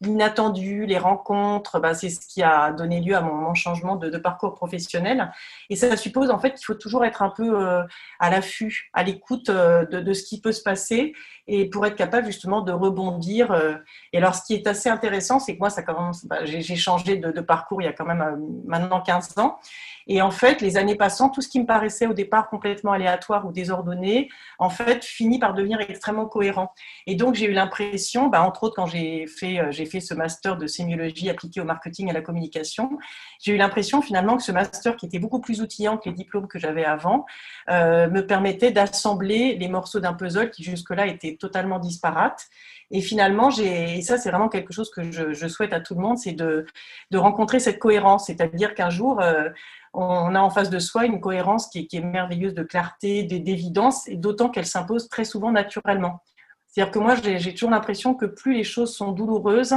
l'inattendu, 0.00 0.86
les 0.86 0.98
rencontres. 0.98 1.80
Bah, 1.80 1.94
c'est 1.94 2.10
ce 2.10 2.26
qui 2.26 2.42
a 2.42 2.72
donné 2.72 3.00
lieu 3.00 3.16
à 3.16 3.20
mon, 3.20 3.54
changement 3.54 3.96
de, 3.96 4.16
parcours 4.18 4.54
professionnel, 4.54 5.32
et 5.70 5.76
ça 5.76 5.96
suppose 5.96 6.30
en 6.30 6.38
fait 6.38 6.54
qu'il 6.54 6.64
faut 6.64 6.74
toujours 6.74 7.04
être 7.04 7.22
un 7.22 7.30
peu 7.30 7.60
euh, 7.60 7.82
à 8.20 8.30
l'affût, 8.30 8.90
à 8.92 9.02
l'écoute 9.02 9.48
euh, 9.48 9.84
de, 9.86 10.12
ce 10.12 10.22
qui 10.22 10.40
peut 10.40 10.52
se 10.52 10.62
passer, 10.62 11.14
et 11.46 11.68
pour 11.68 11.84
être 11.86 11.96
capable 11.96 12.26
justement 12.26 12.60
de 12.60 12.72
rebondir. 12.72 13.50
Euh. 13.50 13.74
et 14.12 14.18
alors, 14.18 14.34
ce 14.34 14.42
qui 14.42 14.54
est 14.54 14.66
assez 14.66 14.88
intéressant, 14.88 15.40
c'est 15.40 15.54
que 15.54 15.58
moi, 15.58 15.70
ça 15.70 15.82
commence, 15.82 16.24
bah, 16.24 16.44
j'ai 16.44 16.76
changé 16.76 17.16
de, 17.16 17.40
parcours 17.40 17.82
il 17.82 17.86
y 17.86 17.88
a 17.88 17.92
quand 17.92 18.04
même 18.04 18.40
maintenant 18.66 19.00
15 19.00 19.38
ans. 19.38 19.58
Et 20.06 20.22
en 20.22 20.30
fait, 20.30 20.60
les 20.60 20.76
années 20.76 20.96
passant, 20.96 21.28
tout 21.28 21.40
ce 21.40 21.48
qui 21.48 21.60
me 21.60 21.66
paraissait 21.66 22.06
au 22.06 22.12
départ 22.12 22.48
complètement 22.48 22.92
aléatoire 22.92 23.39
aléatoire 23.40 23.46
ou 23.46 23.52
désordonné, 23.52 24.28
en 24.58 24.70
fait, 24.70 25.04
finit 25.04 25.38
par 25.38 25.54
devenir 25.54 25.80
extrêmement 25.80 26.26
cohérent. 26.26 26.72
Et 27.06 27.14
donc, 27.14 27.34
j'ai 27.34 27.46
eu 27.46 27.52
l'impression, 27.52 28.28
bah, 28.28 28.42
entre 28.42 28.64
autres, 28.64 28.76
quand 28.76 28.86
j'ai 28.86 29.26
fait, 29.26 29.58
euh, 29.58 29.72
fait 29.86 30.00
ce 30.00 30.14
master 30.14 30.56
de 30.56 30.66
sémiologie 30.66 31.30
appliquée 31.30 31.60
au 31.60 31.64
marketing 31.64 32.08
et 32.08 32.10
à 32.10 32.14
la 32.14 32.20
communication, 32.20 32.98
j'ai 33.42 33.54
eu 33.54 33.56
l'impression 33.56 34.02
finalement 34.02 34.36
que 34.36 34.42
ce 34.42 34.52
master, 34.52 34.96
qui 34.96 35.06
était 35.06 35.18
beaucoup 35.18 35.40
plus 35.40 35.60
outillant 35.62 35.96
que 35.96 36.08
les 36.08 36.14
diplômes 36.14 36.48
que 36.48 36.58
j'avais 36.58 36.84
avant, 36.84 37.26
euh, 37.70 38.08
me 38.08 38.26
permettait 38.26 38.70
d'assembler 38.70 39.56
les 39.56 39.68
morceaux 39.68 40.00
d'un 40.00 40.14
puzzle 40.14 40.50
qui 40.50 40.62
jusque-là 40.62 41.06
étaient 41.06 41.36
totalement 41.36 41.78
disparates. 41.78 42.48
Et 42.90 43.00
finalement, 43.00 43.50
j'ai, 43.50 43.98
et 43.98 44.02
ça 44.02 44.18
c'est 44.18 44.30
vraiment 44.30 44.48
quelque 44.48 44.72
chose 44.72 44.90
que 44.90 45.10
je, 45.10 45.48
souhaite 45.48 45.72
à 45.72 45.80
tout 45.80 45.94
le 45.94 46.00
monde, 46.00 46.18
c'est 46.18 46.32
de, 46.32 46.66
de 47.10 47.18
rencontrer 47.18 47.60
cette 47.60 47.78
cohérence, 47.78 48.26
c'est-à-dire 48.26 48.74
qu'un 48.74 48.90
jour, 48.90 49.20
euh, 49.20 49.48
on 49.92 50.34
a 50.34 50.40
en 50.40 50.50
face 50.50 50.70
de 50.70 50.78
soi 50.78 51.06
une 51.06 51.20
cohérence 51.20 51.68
qui 51.68 51.88
est, 51.92 52.00
merveilleuse 52.00 52.54
de 52.54 52.62
clarté, 52.62 53.22
d'évidence, 53.22 54.08
et 54.08 54.16
d'autant 54.16 54.48
qu'elle 54.48 54.66
s'impose 54.66 55.08
très 55.08 55.24
souvent 55.24 55.52
naturellement. 55.52 56.22
C'est-à-dire 56.66 56.92
que 56.92 56.98
moi, 56.98 57.14
j'ai 57.16 57.52
toujours 57.52 57.70
l'impression 57.70 58.14
que 58.14 58.26
plus 58.26 58.54
les 58.54 58.64
choses 58.64 58.94
sont 58.94 59.12
douloureuses, 59.12 59.74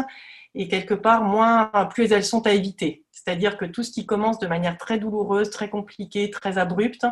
et 0.55 0.67
quelque 0.67 0.93
part, 0.93 1.23
moins, 1.23 1.71
plus 1.89 2.11
elles 2.11 2.23
sont 2.23 2.45
à 2.45 2.51
éviter. 2.51 3.03
C'est-à-dire 3.11 3.57
que 3.57 3.65
tout 3.65 3.83
ce 3.83 3.91
qui 3.91 4.05
commence 4.05 4.37
de 4.37 4.47
manière 4.47 4.77
très 4.77 4.99
douloureuse, 4.99 5.49
très 5.49 5.69
compliquée, 5.69 6.29
très 6.29 6.57
abrupte, 6.59 7.05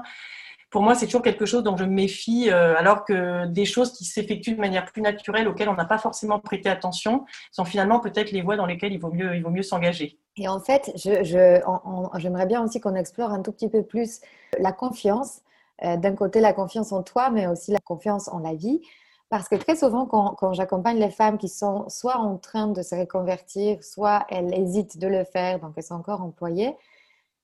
pour 0.72 0.82
moi, 0.82 0.96
c'est 0.96 1.06
toujours 1.06 1.22
quelque 1.22 1.46
chose 1.46 1.64
dont 1.64 1.76
je 1.76 1.84
me 1.84 1.92
méfie, 1.92 2.50
euh, 2.50 2.76
alors 2.78 3.04
que 3.04 3.46
des 3.46 3.66
choses 3.66 3.92
qui 3.92 4.06
s'effectuent 4.06 4.56
de 4.56 4.60
manière 4.60 4.86
plus 4.86 5.02
naturelle, 5.02 5.50
auxquelles 5.50 5.68
on 5.68 5.76
n'a 5.76 5.86
pas 5.86 5.98
forcément 5.98 6.40
prêté 6.40 6.70
attention, 6.70 7.26
sont 7.52 7.66
finalement 7.66 8.00
peut-être 8.00 8.32
les 8.32 8.42
voies 8.42 8.56
dans 8.56 8.66
lesquelles 8.66 8.94
il 8.94 9.00
vaut 9.00 9.12
mieux, 9.12 9.36
il 9.36 9.44
vaut 9.44 9.50
mieux 9.50 9.64
s'engager. 9.64 10.18
Et 10.38 10.48
en 10.48 10.62
fait, 10.62 10.92
j'aimerais 10.96 12.46
bien 12.46 12.64
aussi 12.64 12.80
qu'on 12.80 12.96
explore 12.96 13.32
un 13.32 13.42
tout 13.42 13.52
petit 13.52 13.70
peu 13.70 13.84
plus 13.84 14.22
la 14.58 14.72
confiance. 14.72 15.42
Euh, 15.84 15.98
d'un 15.98 16.16
côté, 16.16 16.40
la 16.40 16.54
confiance 16.54 16.94
en 16.94 17.04
toi, 17.04 17.30
mais 17.32 17.48
aussi 17.48 17.72
la 17.72 17.80
confiance 17.80 18.30
en 18.30 18.40
la 18.40 18.54
vie. 18.54 18.82
Parce 19.30 19.50
que 19.50 19.56
très 19.56 19.76
souvent, 19.76 20.06
quand, 20.06 20.36
quand 20.36 20.54
j'accompagne 20.54 21.00
les 21.00 21.10
femmes 21.10 21.38
qui 21.38 21.50
sont 21.50 21.90
soit 21.90 22.18
en 22.18 22.38
train 22.38 22.68
de 22.68 22.82
se 22.82 22.96
reconvertir, 22.96 23.84
soit 23.84 24.26
elles 24.30 24.54
hésitent 24.54 25.00
de 25.00 25.08
le 25.08 25.26
faire, 25.26 25.60
donc 25.60 25.74
elles 25.76 25.84
sont 25.84 25.96
encore 25.96 26.22
employées, 26.22 26.76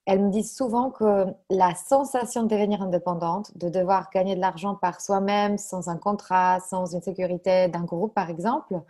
elles 0.08 0.24
me 0.24 0.30
disent 0.30 0.56
souvent 0.56 0.90
que 0.90 1.26
la 1.50 1.76
sensation 1.76 2.44
de 2.44 2.48
devenir 2.48 2.82
indépendante, 2.82 3.56
de 3.58 3.68
devoir 3.68 4.10
gagner 4.10 4.36
de 4.36 4.40
l'argent 4.40 4.74
par 4.74 5.02
soi-même, 5.02 5.58
sans 5.58 5.90
un 5.90 5.98
contrat, 5.98 6.62
sans 6.62 6.94
une 6.94 7.02
sécurité 7.02 7.68
d'un 7.68 7.84
groupe, 7.84 8.14
par 8.14 8.30
exemple, 8.30 8.82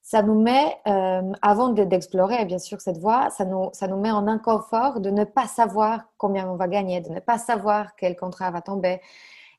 ça 0.00 0.22
nous 0.22 0.40
met, 0.40 0.78
euh, 0.86 1.32
avant 1.42 1.68
d'explorer 1.68 2.46
bien 2.46 2.58
sûr 2.58 2.80
cette 2.80 2.96
voie, 2.96 3.28
ça 3.28 3.44
nous, 3.44 4.00
met 4.00 4.10
en 4.10 4.26
inconfort 4.26 5.00
de 5.00 5.10
ne 5.10 5.24
pas 5.24 5.46
savoir 5.46 6.04
combien 6.16 6.48
on 6.48 6.56
va 6.56 6.66
gagner, 6.66 7.02
de 7.02 7.10
ne 7.10 7.20
pas 7.20 7.36
savoir 7.36 7.94
quel 7.94 8.16
contrat 8.16 8.50
va 8.50 8.62
tomber. 8.62 9.02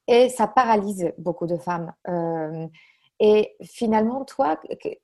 Et 0.08 0.27
ça 0.29 0.48
paralyse 0.48 1.13
beaucoup 1.19 1.46
de 1.46 1.58
femmes. 1.58 1.93
Euh, 2.08 2.65
et 3.19 3.55
finalement, 3.63 4.23
toi, 4.23 4.59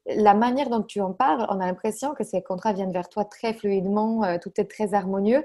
la 0.05 0.33
manière 0.33 0.69
dont 0.69 0.81
tu 0.81 1.01
en 1.01 1.11
parles, 1.11 1.45
on 1.49 1.59
a 1.59 1.65
l'impression 1.65 2.13
que 2.13 2.23
ces 2.23 2.41
contrats 2.41 2.71
viennent 2.71 2.93
vers 2.93 3.09
toi 3.09 3.25
très 3.25 3.53
fluidement, 3.53 4.23
euh, 4.23 4.37
tout 4.41 4.51
est 4.57 4.69
très 4.69 4.93
harmonieux. 4.93 5.43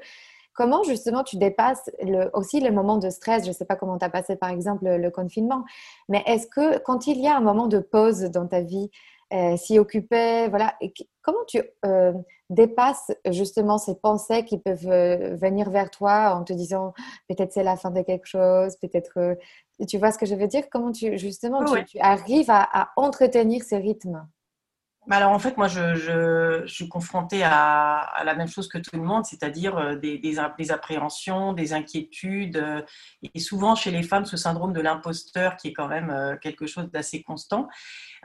Comment 0.52 0.82
justement 0.84 1.24
tu 1.24 1.36
dépasses 1.36 1.90
le, 2.02 2.30
aussi 2.32 2.60
les 2.60 2.70
moments 2.70 2.98
de 2.98 3.10
stress? 3.10 3.44
Je 3.44 3.48
ne 3.48 3.54
sais 3.54 3.64
pas 3.64 3.76
comment 3.76 3.98
tu 3.98 4.04
as 4.04 4.10
passé 4.10 4.36
par 4.36 4.50
exemple 4.50 4.84
le, 4.86 5.10
confinement, 5.10 5.64
mais 6.08 6.22
est-ce 6.26 6.46
que 6.46 6.78
quand 6.78 7.06
il 7.06 7.20
y 7.20 7.26
a 7.26 7.36
un 7.36 7.40
moment 7.40 7.66
de 7.66 7.78
pause 7.78 8.22
dans 8.22 8.46
ta 8.46 8.60
vie, 8.60 8.90
euh, 9.32 9.56
s'y 9.56 9.78
occuper, 9.78 10.48
voilà, 10.48 10.74
comment 11.22 11.44
tu 11.46 11.62
euh, 11.84 12.12
dépasses 12.48 13.12
justement 13.30 13.78
ces 13.78 13.94
pensées 13.94 14.44
qui 14.44 14.58
peuvent 14.58 15.36
venir 15.36 15.70
vers 15.70 15.90
toi 15.90 16.34
en 16.34 16.44
te 16.44 16.52
disant 16.52 16.92
peut-être 17.28 17.52
c'est 17.52 17.62
la 17.62 17.76
fin 17.76 17.90
de 17.90 18.02
quelque 18.02 18.26
chose, 18.26 18.76
peut-être 18.76 19.36
tu 19.86 19.98
vois 19.98 20.12
ce 20.12 20.18
que 20.18 20.26
je 20.26 20.34
veux 20.34 20.46
dire? 20.46 20.68
Comment 20.70 20.92
tu, 20.92 21.16
justement, 21.18 21.64
tu, 21.84 21.98
arrives 22.00 22.50
à, 22.50 22.90
entretenir 22.96 23.62
ce 23.62 23.74
rythme 23.74 24.26
alors 25.16 25.32
en 25.32 25.38
fait, 25.38 25.56
moi, 25.56 25.66
je, 25.68 26.64
suis 26.66 26.88
confrontée 26.88 27.42
à, 27.42 28.22
la 28.24 28.34
même 28.34 28.48
chose 28.48 28.68
que 28.68 28.78
tout 28.78 28.96
le 28.96 29.02
monde, 29.02 29.24
c'est-à-dire 29.24 29.76
euh, 29.76 29.96
des, 29.96 30.18
des, 30.18 30.38
appréhensions, 30.70 31.52
des 31.52 31.72
inquiétudes, 31.72 32.56
euh, 32.56 32.82
et 33.34 33.40
souvent 33.40 33.74
chez 33.74 33.90
les 33.90 34.02
femmes, 34.02 34.24
ce 34.24 34.36
syndrome 34.36 34.72
de 34.72 34.80
l'imposteur 34.80 35.56
qui 35.56 35.68
est 35.68 35.72
quand 35.72 35.88
même 35.88 36.10
euh, 36.10 36.36
quelque 36.36 36.66
chose 36.66 36.90
d'assez 36.90 37.22
constant. 37.22 37.68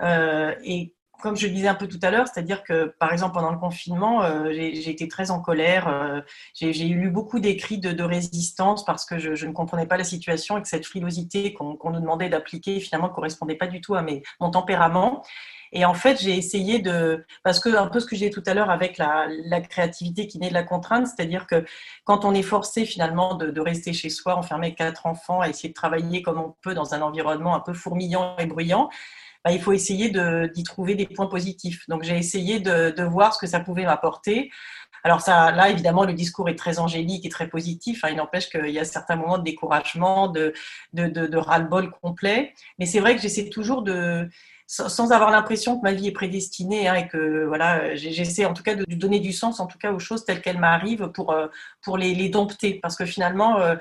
et 0.01 0.93
comme 1.21 1.35
je 1.35 1.47
le 1.47 1.53
disais 1.53 1.67
un 1.67 1.75
peu 1.75 1.87
tout 1.87 1.99
à 2.01 2.11
l'heure, 2.11 2.27
c'est-à-dire 2.27 2.63
que, 2.63 2.93
par 2.99 3.11
exemple, 3.11 3.33
pendant 3.33 3.51
le 3.51 3.57
confinement, 3.57 4.23
euh, 4.23 4.51
j'ai 4.51 4.89
été 4.89 5.07
très 5.07 5.31
en 5.31 5.39
colère. 5.39 5.87
Euh, 5.87 6.21
j'ai 6.53 6.71
lu 6.73 7.09
beaucoup 7.09 7.39
d'écrits 7.39 7.79
de, 7.79 8.03
résistance 8.03 8.85
parce 8.85 9.05
que 9.05 9.17
je, 9.17 9.45
ne 9.45 9.51
comprenais 9.51 9.87
pas 9.87 9.97
la 9.97 10.03
situation 10.03 10.57
et 10.57 10.61
que 10.61 10.67
cette 10.67 10.85
frilosité 10.85 11.53
qu'on 11.53 11.77
nous 11.91 11.99
demandait 11.99 12.29
d'appliquer, 12.29 12.79
finalement, 12.79 13.07
ne 13.07 13.13
correspondait 13.13 13.55
pas 13.55 13.67
du 13.67 13.81
tout 13.81 13.95
à 13.95 14.05
mon 14.39 14.51
tempérament. 14.51 15.23
Et 15.71 15.83
en 15.83 15.93
fait, 15.93 16.21
j'ai 16.21 16.37
essayé 16.37 16.79
de, 16.79 17.25
parce 17.43 17.59
que 17.59 17.75
un 17.75 17.87
peu 17.87 17.99
ce 17.99 18.05
que 18.05 18.15
j'ai 18.15 18.29
dit 18.29 18.35
tout 18.35 18.43
à 18.45 18.53
l'heure 18.53 18.69
avec 18.69 18.97
la, 18.97 19.27
créativité 19.61 20.27
qui 20.27 20.39
naît 20.39 20.49
de 20.49 20.53
la 20.53 20.63
contrainte, 20.63 21.07
c'est-à-dire 21.07 21.47
que 21.47 21.65
quand 22.03 22.23
on 22.23 22.33
est 22.33 22.43
forcé 22.43 22.85
finalement 22.85 23.35
de, 23.35 23.49
de, 23.49 23.61
rester 23.61 23.91
chez 23.91 24.09
soi, 24.09 24.35
enfermé 24.37 24.67
avec 24.67 24.77
quatre 24.77 25.05
enfants, 25.05 25.41
à 25.41 25.49
essayer 25.49 25.69
de 25.69 25.73
travailler 25.73 26.21
comme 26.21 26.39
on 26.39 26.55
peut 26.61 26.73
dans 26.73 26.93
un 26.93 27.01
environnement 27.01 27.55
un 27.55 27.59
peu 27.59 27.73
fourmillant 27.73 28.37
et 28.37 28.45
bruyant, 28.45 28.89
bah, 29.45 29.51
il 29.51 29.61
faut 29.61 29.73
essayer 29.73 30.09
d'y 30.09 30.63
trouver 30.63 30.95
des 30.95 31.05
points 31.05 31.27
positifs. 31.27 31.87
Donc 31.87 32.01
j'ai 32.01 32.17
essayé 32.17 32.59
de, 32.59 33.03
voir 33.03 33.31
ce 33.31 33.39
que 33.39 33.45
ça 33.45 33.59
pouvait 33.59 33.85
m'apporter. 33.85 34.49
Alors 35.03 35.21
ça, 35.21 35.51
là, 35.51 35.69
évidemment, 35.69 36.03
le 36.03 36.13
discours 36.13 36.49
est 36.49 36.55
très 36.55 36.79
angélique 36.79 37.27
et 37.27 37.29
très 37.29 37.47
positif. 37.47 38.03
Hein. 38.03 38.09
Il 38.09 38.15
n'empêche 38.15 38.49
qu'il 38.49 38.71
y 38.71 38.79
a 38.79 38.85
certains 38.85 39.15
moments 39.15 39.37
de 39.37 39.43
découragement, 39.43 40.29
de, 40.29 40.53
de, 40.93 41.07
de, 41.07 41.37
ras-le-bol 41.37 41.91
complet. 42.01 42.53
Mais 42.79 42.87
c'est 42.87 42.99
vrai 42.99 43.15
que 43.15 43.21
j'essaie 43.21 43.49
toujours 43.49 43.83
de, 43.83 44.27
sans 44.65 45.11
avoir 45.11 45.29
l'impression 45.29 45.77
que 45.77 45.83
ma 45.83 45.93
vie 45.93 46.07
est 46.07 46.11
prédestinée 46.11 46.87
hein, 46.87 46.95
et 46.95 47.07
que 47.07 47.45
voilà, 47.45 47.93
j'essaie 47.93 48.45
en 48.45 48.55
tout 48.55 48.63
cas 48.63 48.73
de 48.73 48.83
donner 48.95 49.19
du 49.19 49.31
sens 49.31 49.59
en 49.59 49.67
tout 49.67 49.77
cas 49.77 49.91
aux 49.91 49.99
choses 49.99 50.25
telles 50.25 50.41
qu'elles 50.41 50.57
m'arrivent 50.57 51.09
pour, 51.09 51.33
euh, 51.33 51.49
pour 51.83 51.99
les, 51.99 52.15
les, 52.15 52.29
dompter. 52.29 52.79
Parce 52.81 52.95
que 52.95 53.05
finalement, 53.05 53.59
euh, 53.59 53.75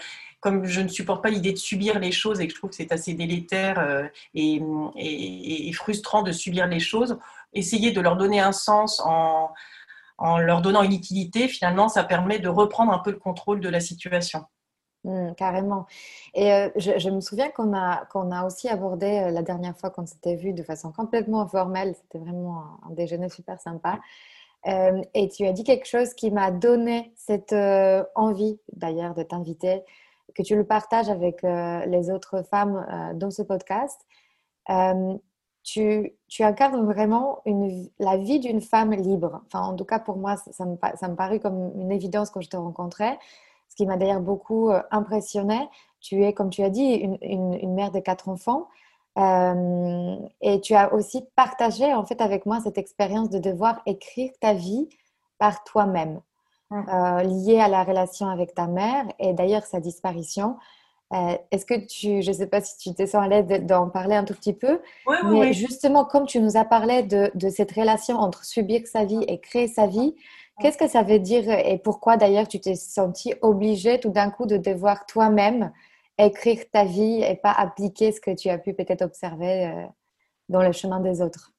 comme 0.45 0.67
je 0.67 0.83
ne 0.83 0.89
supporte 0.89 1.23
pas 1.23 1.31
l'idée 1.31 1.53
de 1.53 1.59
subir 1.59 1.99
les 1.99 2.13
choses 2.13 2.39
et 2.39 2.47
que 2.47 2.53
je 2.53 2.59
trouve 2.59 2.69
que 2.69 2.77
c'est 2.77 2.93
assez 2.93 3.15
délétère 3.15 3.79
euh, 3.79 4.07
et, 4.35 5.73
frustrant 5.73 6.23
de 6.23 6.33
subir 6.33 6.67
les 6.67 6.81
choses, 6.81 7.19
essayer 7.55 7.93
de 7.93 8.01
leur 8.03 8.19
donner 8.19 8.41
un 8.41 8.53
sens 8.53 9.03
en, 9.07 9.49
leur 10.39 10.61
donnant 10.61 10.83
une 10.83 10.93
utilité, 10.93 11.49
finalement, 11.49 11.89
ça 11.89 12.05
permet 12.05 12.41
de 12.41 12.49
reprendre 12.51 12.93
un 12.93 12.99
peu 12.99 13.11
le 13.11 13.17
contrôle 13.17 13.61
de 13.61 13.71
la 13.71 13.81
situation. 13.81 14.45
Mmh, 15.05 15.33
carrément. 15.39 15.87
Et 16.35 16.53
euh, 16.53 16.69
je, 16.77 17.09
me 17.09 17.21
souviens 17.21 17.49
qu'on 17.49 17.75
a, 17.75 18.05
qu'on 18.13 18.31
a 18.31 18.45
aussi 18.45 18.69
abordé 18.69 19.21
euh, 19.21 19.31
la 19.31 19.43
dernière 19.43 19.79
fois 19.79 19.89
qu'on 19.89 20.05
s'était 20.05 20.37
vu 20.37 20.53
de 20.53 20.63
façon 20.63 20.93
complètement 20.93 21.41
informelle. 21.41 21.95
C'était 22.03 22.23
vraiment 22.23 22.65
un, 22.87 22.91
déjeuner 22.91 23.31
super 23.31 23.59
sympa. 23.61 23.99
et 24.67 25.29
tu 25.29 25.47
as 25.47 25.53
dit 25.53 25.65
quelque 25.65 25.87
chose 25.87 26.13
qui 26.13 26.31
m'a 26.31 26.51
donné 26.51 27.15
cette 27.17 27.55
envie 28.15 28.61
d'ailleurs 28.75 29.15
de 29.15 29.23
t'inviter 29.23 29.83
que 30.35 30.43
tu 30.43 30.57
le 30.57 30.65
partages 30.65 31.09
avec 31.09 31.45
euh, 31.45 31.85
les 31.87 32.11
autres 32.11 32.43
femmes 32.43 32.85
euh, 32.91 33.15
dans 33.15 33.31
ce 33.31 33.43
podcast, 33.43 34.01
euh, 34.71 35.15
tu, 35.63 36.13
incarnes 36.41 36.85
vraiment 36.85 37.43
la 37.99 38.17
vie 38.19 38.39
d'une 38.41 38.61
femme 38.61 38.93
libre. 38.93 39.41
Enfin, 39.47 39.63
en 39.63 39.75
tout 39.75 39.85
cas, 39.85 39.99
pour 39.99 40.17
moi, 40.17 40.37
ça, 40.37 40.67
me, 40.67 40.77
ça 40.97 41.09
parut 41.11 41.41
comme 41.41 41.73
une 41.81 41.91
évidence 41.91 42.29
quand 42.31 42.43
je 42.43 42.51
te 42.51 42.57
rencontrais, 42.57 43.19
ce 43.71 43.77
qui 43.77 43.87
m'a 43.87 43.97
d'ailleurs 43.97 44.21
beaucoup 44.21 44.71
impressionné. 44.91 45.67
Tu 46.01 46.23
es, 46.23 46.35
comme 46.35 46.51
tu 46.51 46.63
as 46.63 46.69
dit, 46.69 46.93
une, 46.97 47.17
une, 47.23 47.75
mère 47.75 47.93
de 47.93 48.01
quatre 48.01 48.29
enfants. 48.29 48.69
et 49.17 50.61
tu 50.61 50.75
as 50.75 50.93
aussi 50.93 51.25
partagé 51.35 51.95
en 51.95 52.05
fait 52.05 52.21
avec 52.21 52.45
moi 52.45 52.61
cette 52.61 52.77
expérience 52.77 53.31
de 53.31 53.39
devoir 53.39 53.81
écrire 53.87 54.33
ta 54.41 54.53
vie 54.53 54.87
par 55.39 55.65
toi-même. 55.65 56.21
Euh, 56.73 57.23
lié 57.23 57.61
à 57.61 57.69
la 57.69 57.85
relation 57.85 58.29
avec 58.29 58.55
ta 58.55 58.67
mère 58.67 59.05
et 59.21 59.33
d'ailleurs 59.33 59.65
sa 59.65 59.81
disparition. 59.81 60.57
Euh, 61.13 61.37
est-ce 61.53 61.67
que 61.67 61.75
tu, 61.75 62.23
je 62.23 62.31
ne 62.31 62.37
sais 62.37 62.47
pas 62.47 62.61
si 62.63 62.77
tu 62.79 62.95
te 62.95 63.07
sens 63.07 63.23
à 63.23 63.29
l'aise 63.29 63.47
d'en 63.65 63.89
parler 63.89 64.17
un 64.17 64.25
tout 64.25 64.35
petit 64.35 64.55
peu, 64.55 64.81
oui, 65.07 65.17
oui, 65.25 65.39
mais 65.39 65.53
justement, 65.53 66.05
comme 66.05 66.27
tu 66.27 66.41
nous 66.41 66.57
as 66.57 66.65
parlé 66.65 67.03
de, 67.03 67.31
de, 67.35 67.49
cette 67.51 67.71
relation 67.71 68.17
entre 68.17 68.45
subir 68.45 68.87
sa 68.87 69.05
vie 69.05 69.23
et 69.29 69.39
créer 69.39 69.69
sa 69.69 69.87
vie, 69.87 70.17
qu'est-ce 70.61 70.79
que 70.79 70.89
ça 70.89 71.03
veut 71.03 71.21
dire 71.21 71.49
et 71.49 71.79
pourquoi 71.79 72.17
d'ailleurs 72.17 72.49
tu 72.49 72.59
t'es 72.59 72.75
sentie 72.75 73.35
obligée 73.43 74.01
tout 74.01 74.11
d'un 74.11 74.31
coup 74.31 74.47
de 74.47 74.57
devoir 74.57 75.07
toi-même 75.07 75.71
écrire 76.19 76.63
ta 76.73 76.85
vie 76.85 77.23
et 77.23 77.37
pas 77.37 77.53
appliquer 77.53 78.11
ce 78.11 78.21
que 78.21 78.35
tu 78.35 78.49
as 78.49 78.59
pu 78.59 78.73
peut-être 78.73 79.03
observer 79.03 79.67
euh, 79.67 79.87
dans 80.49 80.63
le 80.63 80.73
chemin 80.73 80.99
des 81.01 81.21
autres? 81.21 81.54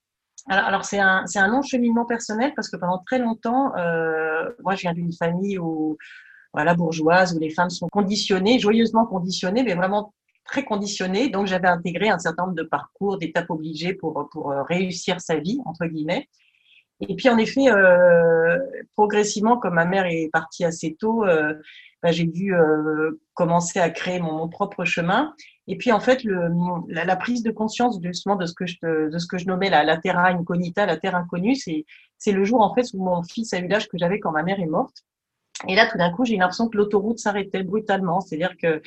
Alors, 0.48 0.86
c'est 0.86 1.00
un, 1.00 1.26
un, 1.36 1.48
long 1.48 1.62
cheminement 1.62 2.06
personnel 2.06 2.54
parce 2.56 2.70
que 2.70 2.78
pendant 2.78 3.00
très 3.00 3.20
longtemps, 3.20 3.76
euh, 3.78 4.50
moi 4.64 4.76
je 4.76 4.82
viens 4.82 4.94
d'une 4.94 5.14
famille 5.14 5.58
où, 5.58 5.98
voilà, 6.54 6.76
bourgeoise, 6.76 7.36
où 7.36 7.40
les 7.40 7.50
femmes 7.50 7.72
sont 7.72 7.88
conditionnées, 7.88 8.60
joyeusement 8.60 9.06
conditionnées, 9.06 9.64
mais 9.64 9.74
vraiment 9.74 10.14
très 10.46 10.64
conditionnées. 10.64 11.30
Donc 11.30 11.48
j'avais 11.48 11.68
intégré 11.68 12.10
un 12.10 12.20
certain 12.20 12.44
nombre 12.44 12.56
de 12.56 12.64
parcours, 12.64 13.18
d'étapes 13.18 13.50
obligées 13.50 13.94
pour, 13.94 14.30
pour 14.32 14.52
euh, 14.52 14.62
réussir 14.64 15.20
sa 15.20 15.38
vie, 15.38 15.60
entre 15.66 15.86
guillemets. 15.88 16.28
Et 17.02 17.16
puis 17.16 17.30
en 17.30 17.38
effet, 17.38 17.70
euh, 17.70 18.58
progressivement, 18.96 19.58
comme 19.58 19.76
ma 19.76 19.86
mère 19.86 20.06
est 20.06 20.30
partie 20.32 20.64
assez 20.64 20.96
tôt, 20.96 21.26
euh, 21.26 21.54
bah, 22.02 22.12
j'ai 22.12 22.26
dû 22.26 22.56
euh, 22.56 23.20
commencer 23.34 23.80
à 23.80 23.90
créer 23.90 24.20
mon, 24.20 24.48
propre 24.48 24.86
chemin. 24.86 25.34
Et 25.68 25.78
puis 25.78 25.92
en 25.92 26.00
fait, 26.00 26.24
le, 26.24 26.50
la, 26.88 27.16
prise 27.16 27.42
de 27.42 27.52
conscience 27.52 28.00
justement 28.02 28.36
de 28.36 28.46
ce 28.46 28.54
que 28.54 28.66
je, 28.66 29.10
de 29.10 29.18
ce 29.18 29.26
que 29.26 29.38
je 29.38 29.48
nommais 29.48 29.70
la, 29.70 29.84
la 29.84 29.98
terra 29.98 30.28
incognita, 30.28 30.86
la 30.86 30.98
terre 30.98 31.16
inconnue, 31.16 31.56
c'est 31.56 31.86
c'est 32.18 32.32
le 32.32 32.44
jour 32.44 32.62
en 32.62 32.74
fait 32.74 32.86
où 32.94 33.04
mon 33.04 33.24
fils 33.24 33.54
a 33.54 33.60
eu 33.60 33.68
l'âge 33.68 33.88
que 33.88 33.98
j'avais 33.98 34.20
quand 34.20 34.32
ma 34.32 34.44
mère 34.44 34.60
est 34.60 34.68
morte. 34.68 35.04
Et 35.68 35.76
là, 35.76 35.88
tout 35.90 35.98
d'un 35.98 36.12
coup, 36.12 36.26
j'ai 36.26 36.38
l'impression 36.38 36.68
que 36.68 36.78
l'autoroute 36.78 37.20
s'arrêtait 37.20 37.64
brutalement. 37.64 38.22
C'est-à-dire 38.22 38.56
que 38.58 38.82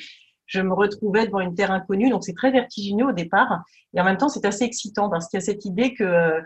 je 0.45 0.61
me 0.61 0.73
retrouvais 0.73 1.25
devant 1.25 1.39
une 1.39 1.55
terre 1.55 1.71
inconnue. 1.71 2.09
Donc, 2.09 2.23
c'est 2.23 2.33
très 2.33 2.51
vertigineux 2.51 3.07
au 3.07 3.11
départ. 3.11 3.63
Et 3.93 4.01
en 4.01 4.03
même 4.03 4.17
temps, 4.17 4.29
c'est 4.29 4.45
assez 4.45 4.63
excitant 4.63 5.09
parce 5.09 5.27
qu'il 5.27 5.39
y 5.39 5.43
a 5.43 5.45
cette 5.45 5.65
idée 5.65 5.93
que 5.93 6.41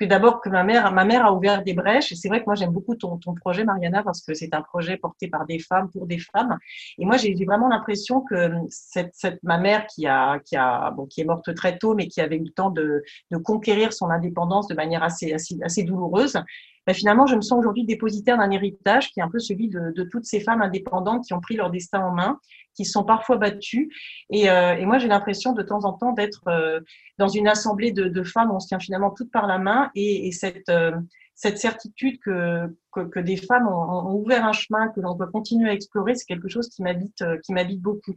que 0.00 0.06
d'abord 0.06 0.40
que 0.40 0.48
ma 0.48 0.64
mère, 0.64 0.90
ma 0.92 1.04
mère 1.04 1.26
a 1.26 1.32
ouvert 1.32 1.62
des 1.62 1.74
brèches. 1.74 2.10
Et 2.10 2.14
c'est 2.14 2.28
vrai 2.28 2.40
que 2.40 2.46
moi 2.46 2.54
j'aime 2.54 2.70
beaucoup 2.70 2.94
ton, 2.94 3.18
ton 3.18 3.34
projet, 3.34 3.64
Mariana, 3.64 4.02
parce 4.02 4.22
que 4.22 4.32
c'est 4.32 4.54
un 4.54 4.62
projet 4.62 4.96
porté 4.96 5.28
par 5.28 5.44
des 5.44 5.58
femmes 5.58 5.90
pour 5.90 6.06
des 6.06 6.18
femmes. 6.18 6.58
Et 6.98 7.04
moi 7.04 7.18
j'ai 7.18 7.34
vraiment 7.44 7.68
l'impression 7.68 8.22
que 8.22 8.50
cette, 8.70 9.10
cette, 9.12 9.42
ma 9.42 9.58
mère 9.58 9.86
qui 9.86 10.06
a, 10.06 10.38
qui 10.40 10.56
a, 10.56 10.90
bon, 10.92 11.04
qui 11.04 11.20
est 11.20 11.24
morte 11.24 11.54
très 11.54 11.76
tôt, 11.76 11.94
mais 11.94 12.08
qui 12.08 12.22
avait 12.22 12.36
eu 12.36 12.44
le 12.44 12.50
temps 12.50 12.70
de, 12.70 13.02
de 13.30 13.36
conquérir 13.36 13.92
son 13.92 14.08
indépendance 14.08 14.68
de 14.68 14.74
manière 14.74 15.02
assez, 15.02 15.34
assez, 15.34 15.58
assez 15.62 15.82
douloureuse, 15.82 16.42
ben 16.90 16.94
finalement, 16.94 17.24
je 17.26 17.36
me 17.36 17.40
sens 17.40 17.56
aujourd'hui 17.56 17.84
dépositaire 17.84 18.36
d'un 18.36 18.50
héritage 18.50 19.12
qui 19.12 19.20
est 19.20 19.22
un 19.22 19.30
peu 19.30 19.38
celui 19.38 19.68
de, 19.68 20.02
toutes 20.10 20.24
ces 20.24 20.40
femmes 20.40 20.60
indépendantes 20.60 21.24
qui 21.24 21.32
ont 21.34 21.40
pris 21.40 21.54
leur 21.54 21.70
destin 21.70 22.00
en 22.00 22.10
main, 22.10 22.40
qui 22.74 22.84
sont 22.84 23.04
parfois 23.04 23.36
battues. 23.36 23.88
Et, 24.28 24.50
euh, 24.50 24.74
et 24.74 24.84
moi, 24.86 24.98
j'ai 24.98 25.06
l'impression 25.06 25.52
de 25.52 25.62
temps 25.62 25.84
en 25.84 25.92
temps 25.92 26.12
d'être 26.12 26.48
euh, 26.48 26.80
dans 27.16 27.28
une 27.28 27.46
assemblée 27.46 27.92
de, 27.92 28.08
de, 28.08 28.22
femmes, 28.24 28.50
on 28.50 28.58
se 28.58 28.66
tient 28.66 28.80
finalement 28.80 29.12
toutes 29.12 29.30
par 29.30 29.46
la 29.46 29.58
main, 29.58 29.92
et, 29.94 30.30
euh, 30.70 30.92
cette 31.36 31.58
certitude 31.58 32.18
que, 32.18 32.74
des 33.20 33.36
femmes 33.36 33.68
ont, 33.68 34.08
ont, 34.08 34.14
ouvert 34.16 34.44
un 34.44 34.52
chemin, 34.52 34.88
que 34.88 35.00
l'on 35.00 35.14
doit 35.14 35.28
continuer 35.28 35.70
à 35.70 35.72
explorer, 35.72 36.16
c'est 36.16 36.26
quelque 36.26 36.48
chose 36.48 36.68
qui 36.70 36.82
m'habite, 36.82 37.22
qui 37.44 37.52
m'habite 37.52 37.80
beaucoup. 37.80 38.16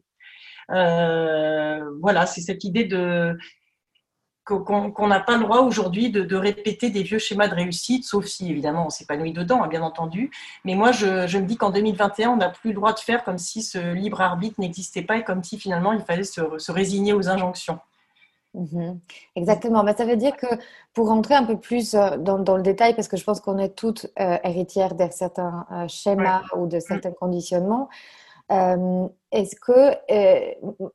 Voilà, 0.70 2.25
c'est 2.25 2.42
cette 2.42 2.63
idée 2.63 2.86
de 2.86 3.38
qu'on 4.43 5.07
n'a 5.07 5.19
pas 5.19 5.38
le 5.38 5.43
droit 5.43 5.59
aujourd'hui 5.59 6.09
de, 6.09 6.23
de, 6.23 6.35
répéter 6.35 6.89
des 6.89 7.03
vieux 7.03 7.19
schémas 7.19 7.47
de 7.47 7.55
réussite, 7.55 8.03
sauf 8.05 8.25
si 8.25 8.50
évidemment 8.50 8.88
on 8.88 8.89
s'épanouit 8.89 9.31
dedans, 9.31 9.63
hein, 9.63 9.67
bien 9.67 9.81
entendu. 9.81 10.31
Mais 10.65 10.75
moi, 10.75 10.91
je, 10.91 11.27
je 11.27 11.38
me 11.38 11.45
dis 11.45 11.55
qu'en 11.55 11.69
2021, 11.69 12.31
on 12.31 12.38
n'a 12.38 12.50
plus 12.50 12.69
le 12.69 12.75
droit 12.75 12.93
de 12.93 13.00
faire 13.00 13.23
comme 13.23 13.38
si 13.38 13.62
ce 13.62 13.93
libre 13.93 14.21
arbitre 14.21 14.59
n'existait 14.59 15.01
pas 15.01 15.17
et 15.17 15.23
comme 15.23 15.43
si 15.43 15.57
finalement 15.57 15.93
il 15.93 16.01
fallait 16.01 16.23
se, 16.23 16.41
se 16.57 16.71
résigner 16.71 17.13
aux 17.13 17.29
injonctions. 17.29 17.79
Mmh. 18.53 19.00
Exactement. 19.35 19.83
Mais 19.83 19.95
ça 19.95 20.05
veut 20.05 20.15
dire 20.15 20.38
que 20.38 20.45
pour 20.93 21.07
rentrer 21.07 21.33
un 21.33 21.43
peu 21.43 21.57
plus 21.57 21.95
euh, 21.95 22.17
dans, 22.17 22.38
dans 22.38 22.55
le 22.55 22.62
détail, 22.62 22.95
parce 22.95 23.07
que 23.07 23.17
je 23.17 23.23
pense 23.23 23.39
qu'on 23.39 23.57
est 23.57 23.75
toutes 23.75 24.07
euh, 24.19 24.38
héritières 24.43 24.93
de 24.93 25.07
certains 25.09 25.65
euh, 25.71 25.88
schémas 25.88 26.41
ouais. 26.41 26.59
ou 26.59 26.67
de 26.67 26.77
mmh. 26.77 26.81
certains 26.81 27.09
mmh. 27.09 27.15
conditionnements, 27.15 27.89
euh, 28.51 29.07
est-ce 29.31 29.55
que, 29.55 29.95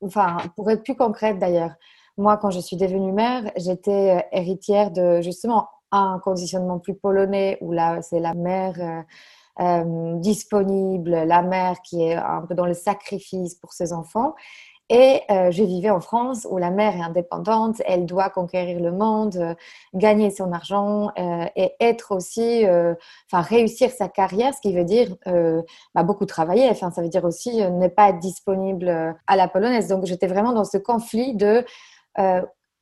enfin, 0.01 0.37
pour 0.55 0.69
être 0.71 0.83
plus 0.83 0.95
concrète 0.95 1.39
d'ailleurs, 1.39 1.73
moi, 2.19 2.37
quand 2.37 2.51
je 2.51 2.59
suis 2.59 2.77
devenue 2.77 3.11
mère, 3.11 3.51
j'étais 3.57 4.17
euh, 4.17 4.21
héritière 4.31 4.91
de 4.91 5.21
justement 5.21 5.69
un 5.91 6.19
conditionnement 6.19 6.79
plus 6.79 6.95
polonais 6.95 7.57
où 7.61 7.71
là, 7.71 8.01
c'est 8.01 8.19
la 8.19 8.33
mère 8.33 8.75
euh, 8.79 9.01
euh, 9.63 10.15
disponible, 10.17 11.11
la 11.11 11.41
mère 11.41 11.81
qui 11.81 12.03
est 12.03 12.15
un 12.15 12.41
peu 12.47 12.55
dans 12.55 12.65
le 12.65 12.73
sacrifice 12.73 13.55
pour 13.55 13.73
ses 13.73 13.93
enfants. 13.93 14.35
Et 14.91 15.21
euh, 15.29 15.51
je 15.51 15.63
vivais 15.63 15.91
en 15.91 15.99
France 15.99 16.47
où 16.49 16.57
la 16.57 16.71
mère 16.71 16.95
est 16.95 17.01
indépendante, 17.01 17.79
elle 17.85 18.07
doit 18.07 18.31
conquérir 18.31 18.79
le 18.79 18.91
monde, 18.91 19.55
gagner 19.93 20.31
son 20.31 20.51
argent 20.51 21.11
et 21.15 21.75
être 21.79 22.15
aussi, 22.15 22.65
enfin 23.31 23.41
réussir 23.43 23.91
sa 23.91 24.09
carrière, 24.09 24.51
ce 24.55 24.61
qui 24.61 24.73
veut 24.73 24.85
dire 24.85 25.15
bah, 25.93 26.01
beaucoup 26.01 26.25
travailler. 26.25 26.67
Enfin, 26.71 26.89
ça 26.89 27.03
veut 27.03 27.09
dire 27.09 27.23
aussi 27.23 27.57
ne 27.57 27.87
pas 27.87 28.09
être 28.09 28.17
disponible 28.17 29.15
à 29.27 29.35
la 29.35 29.47
polonaise. 29.47 29.89
Donc 29.89 30.05
j'étais 30.05 30.25
vraiment 30.25 30.53
dans 30.53 30.65
ce 30.65 30.79
conflit 30.79 31.35
de 31.35 31.63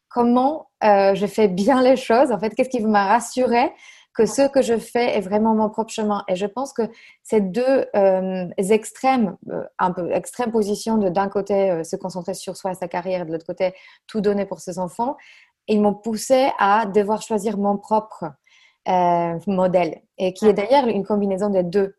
comment 0.09 0.69
euh, 0.83 1.15
je 1.15 1.25
fais 1.25 1.47
bien 1.47 1.81
les 1.81 1.95
choses, 1.95 2.31
en 2.31 2.39
fait, 2.39 2.51
qu'est-ce 2.55 2.69
qui 2.69 2.81
m'a 2.81 3.05
rassuré 3.07 3.71
que 4.13 4.25
ce 4.25 4.47
que 4.47 4.63
je 4.63 4.77
fais 4.77 5.15
est 5.15 5.21
vraiment 5.21 5.53
mon 5.53 5.69
propre 5.69 5.91
chemin? 5.91 6.23
Et 6.27 6.35
je 6.35 6.47
pense 6.47 6.73
que 6.73 6.83
ces 7.21 7.39
deux 7.39 7.85
euh, 7.95 8.47
extrêmes, 8.57 9.37
euh, 9.49 9.63
un 9.77 9.91
peu 9.91 10.11
extrême 10.11 10.51
position 10.51 10.97
de 10.97 11.09
d'un 11.09 11.29
côté 11.29 11.69
euh, 11.69 11.83
se 11.83 11.95
concentrer 11.95 12.33
sur 12.33 12.57
soi 12.57 12.71
et 12.71 12.75
sa 12.75 12.87
carrière, 12.87 13.25
de 13.25 13.31
l'autre 13.31 13.45
côté 13.45 13.73
tout 14.07 14.21
donner 14.21 14.45
pour 14.45 14.59
ses 14.59 14.79
enfants, 14.79 15.17
ils 15.67 15.81
m'ont 15.81 15.93
poussé 15.93 16.49
à 16.57 16.85
devoir 16.85 17.21
choisir 17.21 17.57
mon 17.57 17.77
propre 17.77 18.25
euh, 18.87 19.37
modèle, 19.45 20.01
et 20.17 20.33
qui 20.33 20.47
est 20.47 20.53
d'ailleurs 20.53 20.87
une 20.87 21.05
combinaison 21.05 21.49
des 21.49 21.63
deux. 21.63 21.95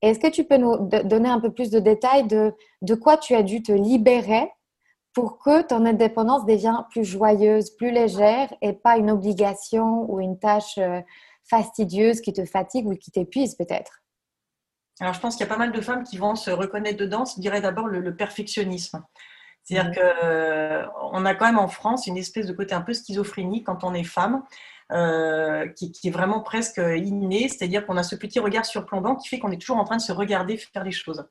Est-ce 0.00 0.20
que 0.20 0.28
tu 0.28 0.44
peux 0.44 0.56
nous 0.56 0.76
donner 1.04 1.28
un 1.28 1.40
peu 1.40 1.50
plus 1.50 1.70
de 1.70 1.80
détails 1.80 2.28
de, 2.28 2.54
de 2.82 2.94
quoi 2.94 3.16
tu 3.16 3.34
as 3.34 3.42
dû 3.42 3.62
te 3.62 3.72
libérer 3.72 4.48
pour 5.18 5.38
que 5.38 5.62
ton 5.62 5.84
indépendance 5.84 6.46
devienne 6.46 6.84
plus 6.90 7.04
joyeuse, 7.04 7.70
plus 7.70 7.90
légère 7.90 8.54
et 8.62 8.72
pas 8.72 8.98
une 8.98 9.10
obligation 9.10 10.08
ou 10.08 10.20
une 10.20 10.38
tâche 10.38 10.78
euh, 10.78 11.00
fastidieuse 11.42 12.20
qui 12.20 12.32
te 12.32 12.44
fatigue 12.44 12.86
ou 12.86 12.94
qui 12.94 13.10
t'épuise 13.10 13.56
peut-être 13.56 14.00
Alors 15.00 15.14
je 15.14 15.18
pense 15.18 15.34
qu'il 15.34 15.44
y 15.44 15.48
a 15.48 15.52
pas 15.52 15.58
mal 15.58 15.72
de 15.72 15.80
femmes 15.80 16.04
qui 16.04 16.18
vont 16.18 16.36
se 16.36 16.52
reconnaître 16.52 16.98
dedans. 16.98 17.24
Je 17.24 17.40
dirais 17.40 17.60
d'abord 17.60 17.88
le, 17.88 17.98
le, 17.98 18.14
perfectionnisme. 18.14 19.02
C'est-à-dire 19.64 19.90
mmh. 19.90 19.94
qu'on 19.94 21.24
euh, 21.24 21.24
a 21.24 21.34
quand 21.34 21.46
même 21.46 21.58
en 21.58 21.66
France 21.66 22.06
une 22.06 22.16
espèce 22.16 22.46
de 22.46 22.52
côté 22.52 22.76
un 22.76 22.82
peu 22.82 22.94
schizophrénique 22.94 23.66
quand 23.66 23.82
on 23.82 23.94
est 23.94 24.04
femme. 24.04 24.44
Euh, 24.90 25.68
qui, 25.68 25.92
est 26.04 26.10
vraiment 26.10 26.40
presque 26.40 26.78
inné, 26.78 27.48
c'est-à-dire 27.48 27.84
qu'on 27.84 27.98
a 27.98 28.02
ce 28.02 28.16
petit 28.16 28.40
regard 28.40 28.64
surplombant 28.64 29.16
qui 29.16 29.28
fait 29.28 29.38
qu'on 29.38 29.50
est 29.50 29.58
toujours 29.58 29.76
en 29.76 29.84
train 29.84 29.98
de 29.98 30.02
se 30.02 30.12
regarder 30.12 30.56
faire 30.56 30.82
les 30.82 30.92
choses. 30.92 31.26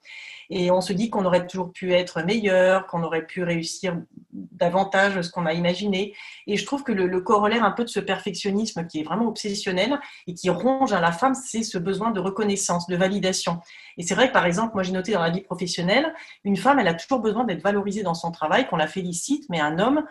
Et 0.52 0.70
on 0.70 0.80
se 0.80 0.93
dit 0.93 1.10
qu'on 1.10 1.26
aurait 1.26 1.48
toujours 1.48 1.72
pu 1.72 1.91
être 1.91 2.22
meilleur, 2.22 2.86
qu'on 2.86 3.02
aurait 3.02 3.26
pu 3.26 3.41
réussir 3.41 4.00
davantage 4.32 5.20
ce 5.22 5.32
qu'on 5.32 5.48
a 5.48 5.54
imaginé. 5.54 6.13
Et 6.46 6.56
je 6.56 6.65
trouve 6.67 6.84
que 6.84 6.91
le, 6.91 7.08
le, 7.08 7.20
corollaire 7.20 7.63
un 7.63 7.72
peu 7.72 7.84
de 7.84 7.89
ce 7.89 8.00
perfectionnisme 8.00 8.86
qui 8.86 9.00
est 9.00 9.04
vraiment 9.04 9.28
obsessionnel 9.28 10.00
et 10.28 10.36
qui 10.36 10.52
ronge 10.52 10.93
à 10.93 11.02
la 11.02 11.12
femme, 11.12 11.34
c'est 11.34 11.63
ce 11.63 11.80
besoin 11.80 12.12
de 12.12 12.20
reconnaissance, 12.20 12.86
de 12.86 12.96
validation. 12.96 13.60
Et 13.98 14.04
c'est 14.04 14.16
vrai 14.16 14.28
que 14.28 14.34
par 14.34 14.46
exemple, 14.46 14.74
moi 14.74 14.84
j'ai 14.84 14.92
noté 14.92 15.14
dans 15.14 15.22
la 15.22 15.30
vie 15.30 15.42
professionnelle, 15.42 16.14
une 16.44 16.58
femme, 16.58 16.80
elle 16.80 16.88
a 16.88 16.94
toujours 16.94 17.20
besoin 17.20 17.44
d'être 17.44 17.62
valorisée 17.62 18.04
dans 18.04 18.14
son 18.14 18.32
travail, 18.32 18.68
qu'on 18.68 18.78
la 18.78 18.88
félicite, 18.88 19.46
mais 19.50 19.60
un 19.60 19.80
homme, 19.80 20.04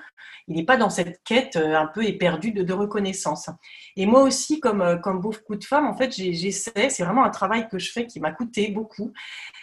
il 0.48 0.56
n'est 0.56 0.64
pas 0.64 0.76
dans 0.76 0.90
cette 0.90 1.22
quête 1.24 1.56
euh, 1.56 1.76
un 1.76 1.86
peu 1.86 2.04
éperdue 2.04 2.52
de, 2.52 2.72
reconnaissance. 2.72 3.48
Et 3.96 4.06
moi 4.06 4.22
aussi, 4.22 4.60
comme, 4.60 4.82
euh, 4.82 4.96
comme 4.96 5.20
beaucoup 5.20 5.56
de 5.56 5.64
femmes, 5.64 5.86
en 5.86 5.96
fait, 5.96 6.14
j'essaie, 6.14 6.90
c'est 6.90 7.02
vraiment 7.02 7.24
un 7.24 7.30
travail 7.30 7.68
que 7.68 7.78
je 7.78 7.90
fais 7.90 8.06
qui 8.06 8.20
m'a 8.20 8.30
coûté 8.30 8.68
beaucoup. 8.68 9.12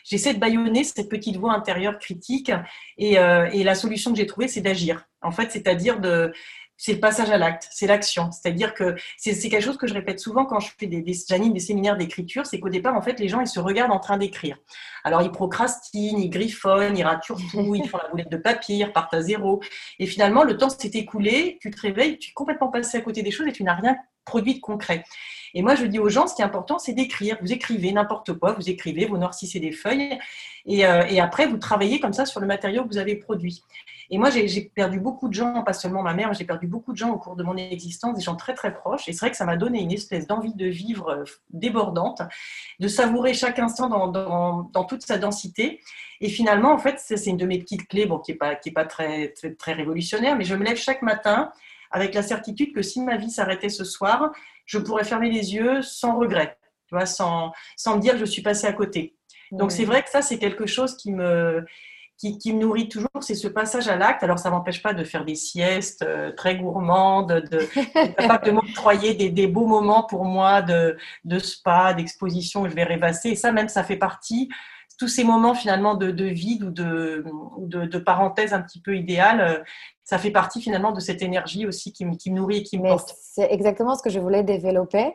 J'essaie 0.04 0.34
de 0.34 0.40
baïonner 0.40 0.84
cette 0.84 1.10
petite 1.10 1.38
voix 1.38 1.54
intérieure 1.54 2.00
critique 2.00 2.52
et, 2.98 3.20
euh, 3.20 3.50
et 3.52 3.64
la 3.64 3.76
solution 3.76 4.12
que 4.12 4.18
j'ai 4.18 4.26
trouvée, 4.26 4.48
c'est 4.48 4.62
d'agir. 4.62 5.06
En 5.22 5.32
fait, 5.32 5.52
c'est-à-dire 5.52 6.00
de 6.00 6.34
c'est 6.84 6.92
le 6.92 7.00
passage 7.00 7.30
à 7.30 7.38
l'acte, 7.38 7.70
c'est 7.72 7.88
l'action. 7.88 8.30
C'est-à-dire 8.34 8.74
que 8.74 8.96
c'est 9.16 9.34
quelque 9.48 9.64
chose 9.64 9.78
que 9.78 9.88
je 9.88 9.94
répète 9.94 10.20
souvent 10.20 10.44
quand 10.44 10.60
je 10.60 10.70
fais 10.78 10.86
des, 10.86 11.02
des, 11.02 11.14
des 11.14 11.60
séminaires 11.60 11.96
d'écriture, 11.96 12.46
c'est 12.46 12.60
qu'au 12.60 12.68
départ, 12.68 12.94
en 12.94 13.02
fait, 13.02 13.22
les 13.22 13.30
gens, 13.30 13.40
ils 13.40 13.48
se 13.48 13.62
regardent 13.62 13.94
en 13.94 14.02
train 14.02 14.18
d'écrire. 14.18 14.58
Alors, 15.06 15.22
ils 15.22 15.32
procrastinent, 15.32 16.20
ils 16.20 16.30
griffonnent, 16.30 16.98
ils 16.98 17.06
raturent 17.06 17.40
tout, 17.52 17.74
ils 17.74 17.88
font 17.88 18.00
la 18.04 18.10
boulette 18.10 18.30
de 18.30 18.36
papier, 18.36 18.76
ils 18.76 18.84
repartent 18.84 19.14
à 19.14 19.22
zéro. 19.22 19.62
Et 19.98 20.06
finalement, 20.08 20.44
le 20.44 20.58
temps 20.58 20.68
s'est 20.68 20.92
écoulé, 20.94 21.58
tu 21.62 21.72
te 21.72 21.80
réveilles, 21.80 22.20
tu 22.20 22.32
es 22.32 22.34
complètement 22.34 22.68
passé 22.68 22.98
à 22.98 23.02
côté 23.02 23.24
des 23.24 23.32
choses 23.32 23.48
et 23.48 23.54
tu 23.54 23.64
n'as 23.64 23.76
rien 23.76 23.96
produit 24.26 24.56
de 24.56 24.60
concret. 24.60 25.06
Et 25.54 25.62
moi, 25.62 25.76
je 25.76 25.86
dis 25.86 26.00
aux 26.00 26.10
gens, 26.10 26.28
ce 26.28 26.36
qui 26.36 26.42
est 26.42 26.46
important, 26.46 26.80
c'est 26.80 26.94
d'écrire. 26.94 27.38
Vous 27.42 27.54
écrivez 27.54 27.94
n'importe 27.94 28.34
quoi, 28.34 28.52
vous 28.52 28.70
écrivez, 28.70 29.06
vous 29.06 29.18
noircissez 29.18 29.62
des 29.62 29.72
feuilles, 29.72 30.20
et, 30.66 30.86
euh, 30.86 31.06
et, 31.10 31.20
après, 31.20 31.46
vous 31.46 31.58
travaillez 31.58 32.00
comme 32.00 32.14
ça 32.14 32.26
sur 32.26 32.40
le 32.40 32.48
matériau 32.48 32.84
que 32.84 32.90
vous 32.90 32.98
avez 32.98 33.16
produit. 33.16 33.64
Et 34.10 34.18
moi, 34.18 34.30
j'ai 34.30 34.72
perdu 34.76 35.00
beaucoup 35.00 35.28
de 35.30 35.34
gens, 35.34 35.64
pas 35.64 35.74
seulement 35.74 36.02
ma 36.02 36.14
mère, 36.14 36.34
j'ai 36.34 36.46
perdu 36.46 36.68
beaucoup 36.68 36.92
de 36.92 36.98
gens 36.98 37.12
au 37.12 37.18
cours 37.18 37.36
de 37.36 37.44
mon 37.44 37.56
existence, 37.58 38.16
des 38.16 38.22
gens 38.22 38.36
très 38.36 38.54
très 38.54 38.74
proches. 38.74 39.08
Et 39.08 39.14
c'est 39.14 39.20
vrai 39.20 39.32
que 39.32 39.38
ça 39.38 39.46
m'a 39.46 39.58
donné 39.58 39.82
une 39.82 39.92
espèce 39.92 40.28
d'envie 40.28 40.54
de 40.54 40.66
vivre 40.66 41.10
euh, 41.10 41.24
débordante, 41.52 42.22
de 42.80 42.88
savourer 42.88 43.34
chaque 43.34 43.60
instant 43.60 43.90
dans, 43.90 44.08
dans, 44.08 44.64
dans 44.74 44.84
toute 44.84 45.04
sa 45.04 45.18
densité. 45.18 45.80
Et 46.22 46.30
finalement, 46.30 46.72
en 46.72 46.78
fait, 46.78 47.00
c'est 47.00 47.26
une 47.26 47.38
de 47.38 47.46
mes 47.46 47.60
petites 47.60 47.88
clés, 47.88 48.06
bon, 48.06 48.20
qui 48.20 48.32
n'est 48.32 48.38
pas, 48.38 48.56
qui 48.56 48.70
est 48.70 48.74
pas 48.74 48.86
très, 48.86 49.30
très, 49.30 49.54
très 49.54 49.74
révolutionnaire, 49.74 50.36
mais 50.36 50.44
je 50.44 50.56
me 50.56 50.64
lève 50.64 50.78
chaque 50.78 51.02
matin 51.02 51.52
avec 51.92 52.14
la 52.14 52.24
certitude 52.24 52.74
que 52.74 52.82
si 52.82 53.02
ma 53.02 53.18
vie 53.18 53.30
s'arrêtait 53.30 53.70
ce 53.70 53.84
soir, 53.84 54.32
je 54.66 54.80
pourrais 54.80 55.04
fermer 55.04 55.30
les 55.30 55.54
yeux 55.54 55.82
sans 55.82 56.18
regret, 56.18 56.58
tu 56.88 56.96
vois, 56.96 57.06
sans, 57.06 57.52
sans 57.78 57.98
me 57.98 58.02
dire 58.02 58.14
que 58.14 58.20
je 58.20 58.26
suis 58.26 58.42
passée 58.42 58.68
à 58.68 58.74
côté. 58.74 59.16
Donc 59.52 59.72
c'est 59.72 59.86
vrai 59.86 60.02
que 60.02 60.10
ça, 60.10 60.24
c'est 60.24 60.40
quelque 60.40 60.66
chose 60.66 60.98
qui 60.98 61.12
me, 61.12 61.64
qui, 62.18 62.38
qui 62.38 62.54
me 62.54 62.62
nourrit 62.62 62.90
toujours, 62.90 63.10
c'est 63.22 63.36
ce 63.36 63.48
passage 63.48 63.88
à 63.88 63.96
l'acte. 63.96 64.24
Alors 64.24 64.40
ça 64.40 64.50
m'empêche 64.50 64.82
pas 64.82 64.94
de 64.94 65.04
faire 65.04 65.26
des 65.26 65.36
siestes 65.36 66.04
euh, 66.04 66.32
très 66.32 66.56
gourmandes, 66.56 67.34
de, 67.52 67.68
de 68.46 68.52
m'octroyer 68.52 69.14
des, 69.14 69.30
des, 69.30 69.48
beaux 69.48 69.68
moments 69.68 70.04
pour 70.04 70.26
moi 70.26 70.62
de, 70.62 70.98
de 71.26 71.40
spa, 71.40 71.94
d'exposition 71.94 72.62
où 72.62 72.70
je 72.70 72.76
vais 72.76 72.84
rêvasser. 72.84 73.30
Et 73.30 73.36
ça 73.36 73.52
même, 73.52 73.70
ça 73.70 73.84
fait 73.84 73.98
partie 73.98 74.50
tous 75.00 75.08
ces 75.08 75.24
moments 75.24 75.56
finalement 75.56 75.96
de, 75.96 76.12
de 76.12 76.26
vide 76.26 76.64
ou 76.64 76.70
de, 76.70 77.26
de, 77.58 77.86
de, 77.86 77.98
parenthèse 77.98 78.54
un 78.54 78.62
petit 78.62 78.80
peu 78.80 78.96
idéale, 78.96 79.42
euh, 79.42 79.64
ça 80.04 80.18
fait 80.18 80.32
partie 80.32 80.62
finalement 80.62 80.92
de 80.92 81.00
cette 81.00 81.22
énergie 81.22 81.66
aussi 81.66 81.92
qui, 81.92 82.06
qui 82.18 82.32
me 82.32 82.38
nourrit 82.38 82.58
et 82.58 82.64
qui 82.64 82.78
me 82.78 82.88
porte. 82.88 83.14
C'est 83.20 83.52
exactement 83.52 83.96
ce 83.96 84.04
que 84.04 84.10
je 84.10 84.20
voulais 84.20 84.44
développer. 84.44 85.14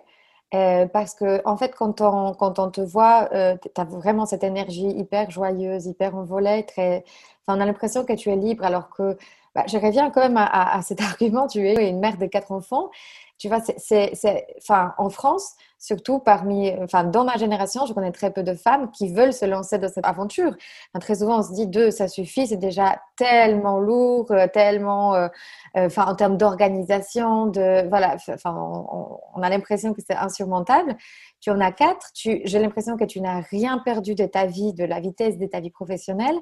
Euh, 0.54 0.86
parce 0.86 1.14
que, 1.14 1.42
en 1.46 1.56
fait, 1.58 1.74
quand 1.74 2.00
on, 2.00 2.32
quand 2.32 2.58
on 2.58 2.70
te 2.70 2.80
voit, 2.80 3.28
euh, 3.34 3.56
tu 3.62 3.80
as 3.80 3.84
vraiment 3.84 4.24
cette 4.24 4.44
énergie 4.44 4.88
hyper 4.88 5.30
joyeuse, 5.30 5.86
hyper 5.86 6.16
envolée, 6.16 6.64
très, 6.66 7.04
on 7.48 7.60
a 7.60 7.66
l'impression 7.66 8.04
que 8.04 8.14
tu 8.14 8.30
es 8.30 8.36
libre 8.36 8.64
alors 8.64 8.88
que 8.88 9.18
bah, 9.54 9.64
je 9.66 9.76
reviens 9.76 10.10
quand 10.10 10.20
même 10.20 10.38
à, 10.38 10.80
cet 10.82 11.00
argument, 11.02 11.48
tu 11.48 11.66
es 11.66 11.90
une 11.90 12.00
mère 12.00 12.16
de 12.16 12.26
quatre 12.26 12.52
enfants. 12.52 12.90
Tu 13.38 13.48
vois, 13.48 13.60
c'est, 13.60 14.46
enfin, 14.58 14.94
en 14.98 15.10
France, 15.10 15.54
surtout 15.78 16.18
parmi, 16.18 16.72
enfin, 16.82 17.04
dans 17.04 17.24
ma 17.24 17.36
génération, 17.36 17.86
je 17.86 17.92
connais 17.92 18.10
très 18.10 18.32
peu 18.32 18.42
de 18.42 18.54
femmes 18.54 18.90
qui 18.90 19.12
veulent 19.12 19.32
se 19.32 19.44
lancer 19.44 19.78
dans 19.78 19.88
cette 19.88 20.06
aventure. 20.06 20.56
très 21.00 21.14
souvent, 21.16 21.38
on 21.38 21.42
se 21.42 21.52
dit 21.52 21.68
deux, 21.68 21.92
ça 21.92 22.08
suffit, 22.08 22.48
c'est 22.48 22.56
déjà 22.56 23.00
tellement 23.16 23.78
lourd, 23.78 24.30
euh, 24.32 24.48
tellement, 24.52 25.14
euh, 25.14 25.28
euh, 25.76 25.86
enfin, 25.86 26.06
en 26.06 26.16
termes 26.16 26.36
d'organisation, 26.36 27.46
de, 27.46 27.88
voilà, 27.88 28.16
enfin, 28.28 28.54
on, 29.34 29.42
a 29.42 29.48
l'impression 29.48 29.94
que 29.94 30.02
c'est 30.04 30.16
insurmontable. 30.16 30.96
Tu 31.40 31.50
en 31.50 31.60
as 31.60 31.70
quatre. 31.70 32.10
Tu, 32.14 32.40
j'ai 32.44 32.58
l'impression 32.58 32.96
que 32.96 33.04
tu 33.04 33.20
n'as 33.20 33.40
rien 33.40 33.78
perdu 33.78 34.16
de 34.16 34.26
ta 34.26 34.46
vie, 34.46 34.72
de 34.74 34.84
la 34.84 34.98
vitesse 34.98 35.38
de 35.38 35.46
ta 35.46 35.60
vie 35.60 35.70
professionnelle. 35.70 36.38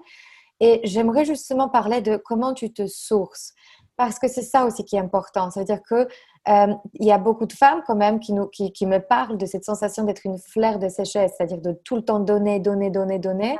Et 0.60 0.80
j'aimerais 0.84 1.26
justement 1.26 1.68
parler 1.68 2.00
de 2.00 2.16
comment 2.16 2.54
tu 2.54 2.72
te 2.72 2.86
sources, 2.86 3.52
parce 3.96 4.18
que 4.18 4.28
c'est 4.28 4.42
ça 4.42 4.64
aussi 4.64 4.84
qui 4.84 4.96
est 4.96 5.00
important. 5.00 5.50
C'est-à-dire 5.50 5.82
que 5.82 6.08
euh, 6.48 6.74
il 6.94 7.06
y 7.06 7.12
a 7.12 7.18
beaucoup 7.18 7.46
de 7.46 7.52
femmes 7.52 7.82
quand 7.86 7.96
même 7.96 8.20
qui, 8.20 8.32
nous, 8.32 8.46
qui, 8.46 8.86
me 8.86 8.98
parlent 8.98 9.36
de 9.36 9.46
cette 9.46 9.64
sensation 9.64 10.04
d'être 10.04 10.24
une 10.24 10.38
fleur 10.38 10.78
de 10.78 10.88
sécheresse, 10.88 11.32
c'est-à-dire 11.36 11.60
de 11.60 11.72
tout 11.72 11.96
le 11.96 12.02
temps 12.02 12.20
donner, 12.20 12.60
donner, 12.60 12.90
donner, 12.90 13.18
donner. 13.18 13.58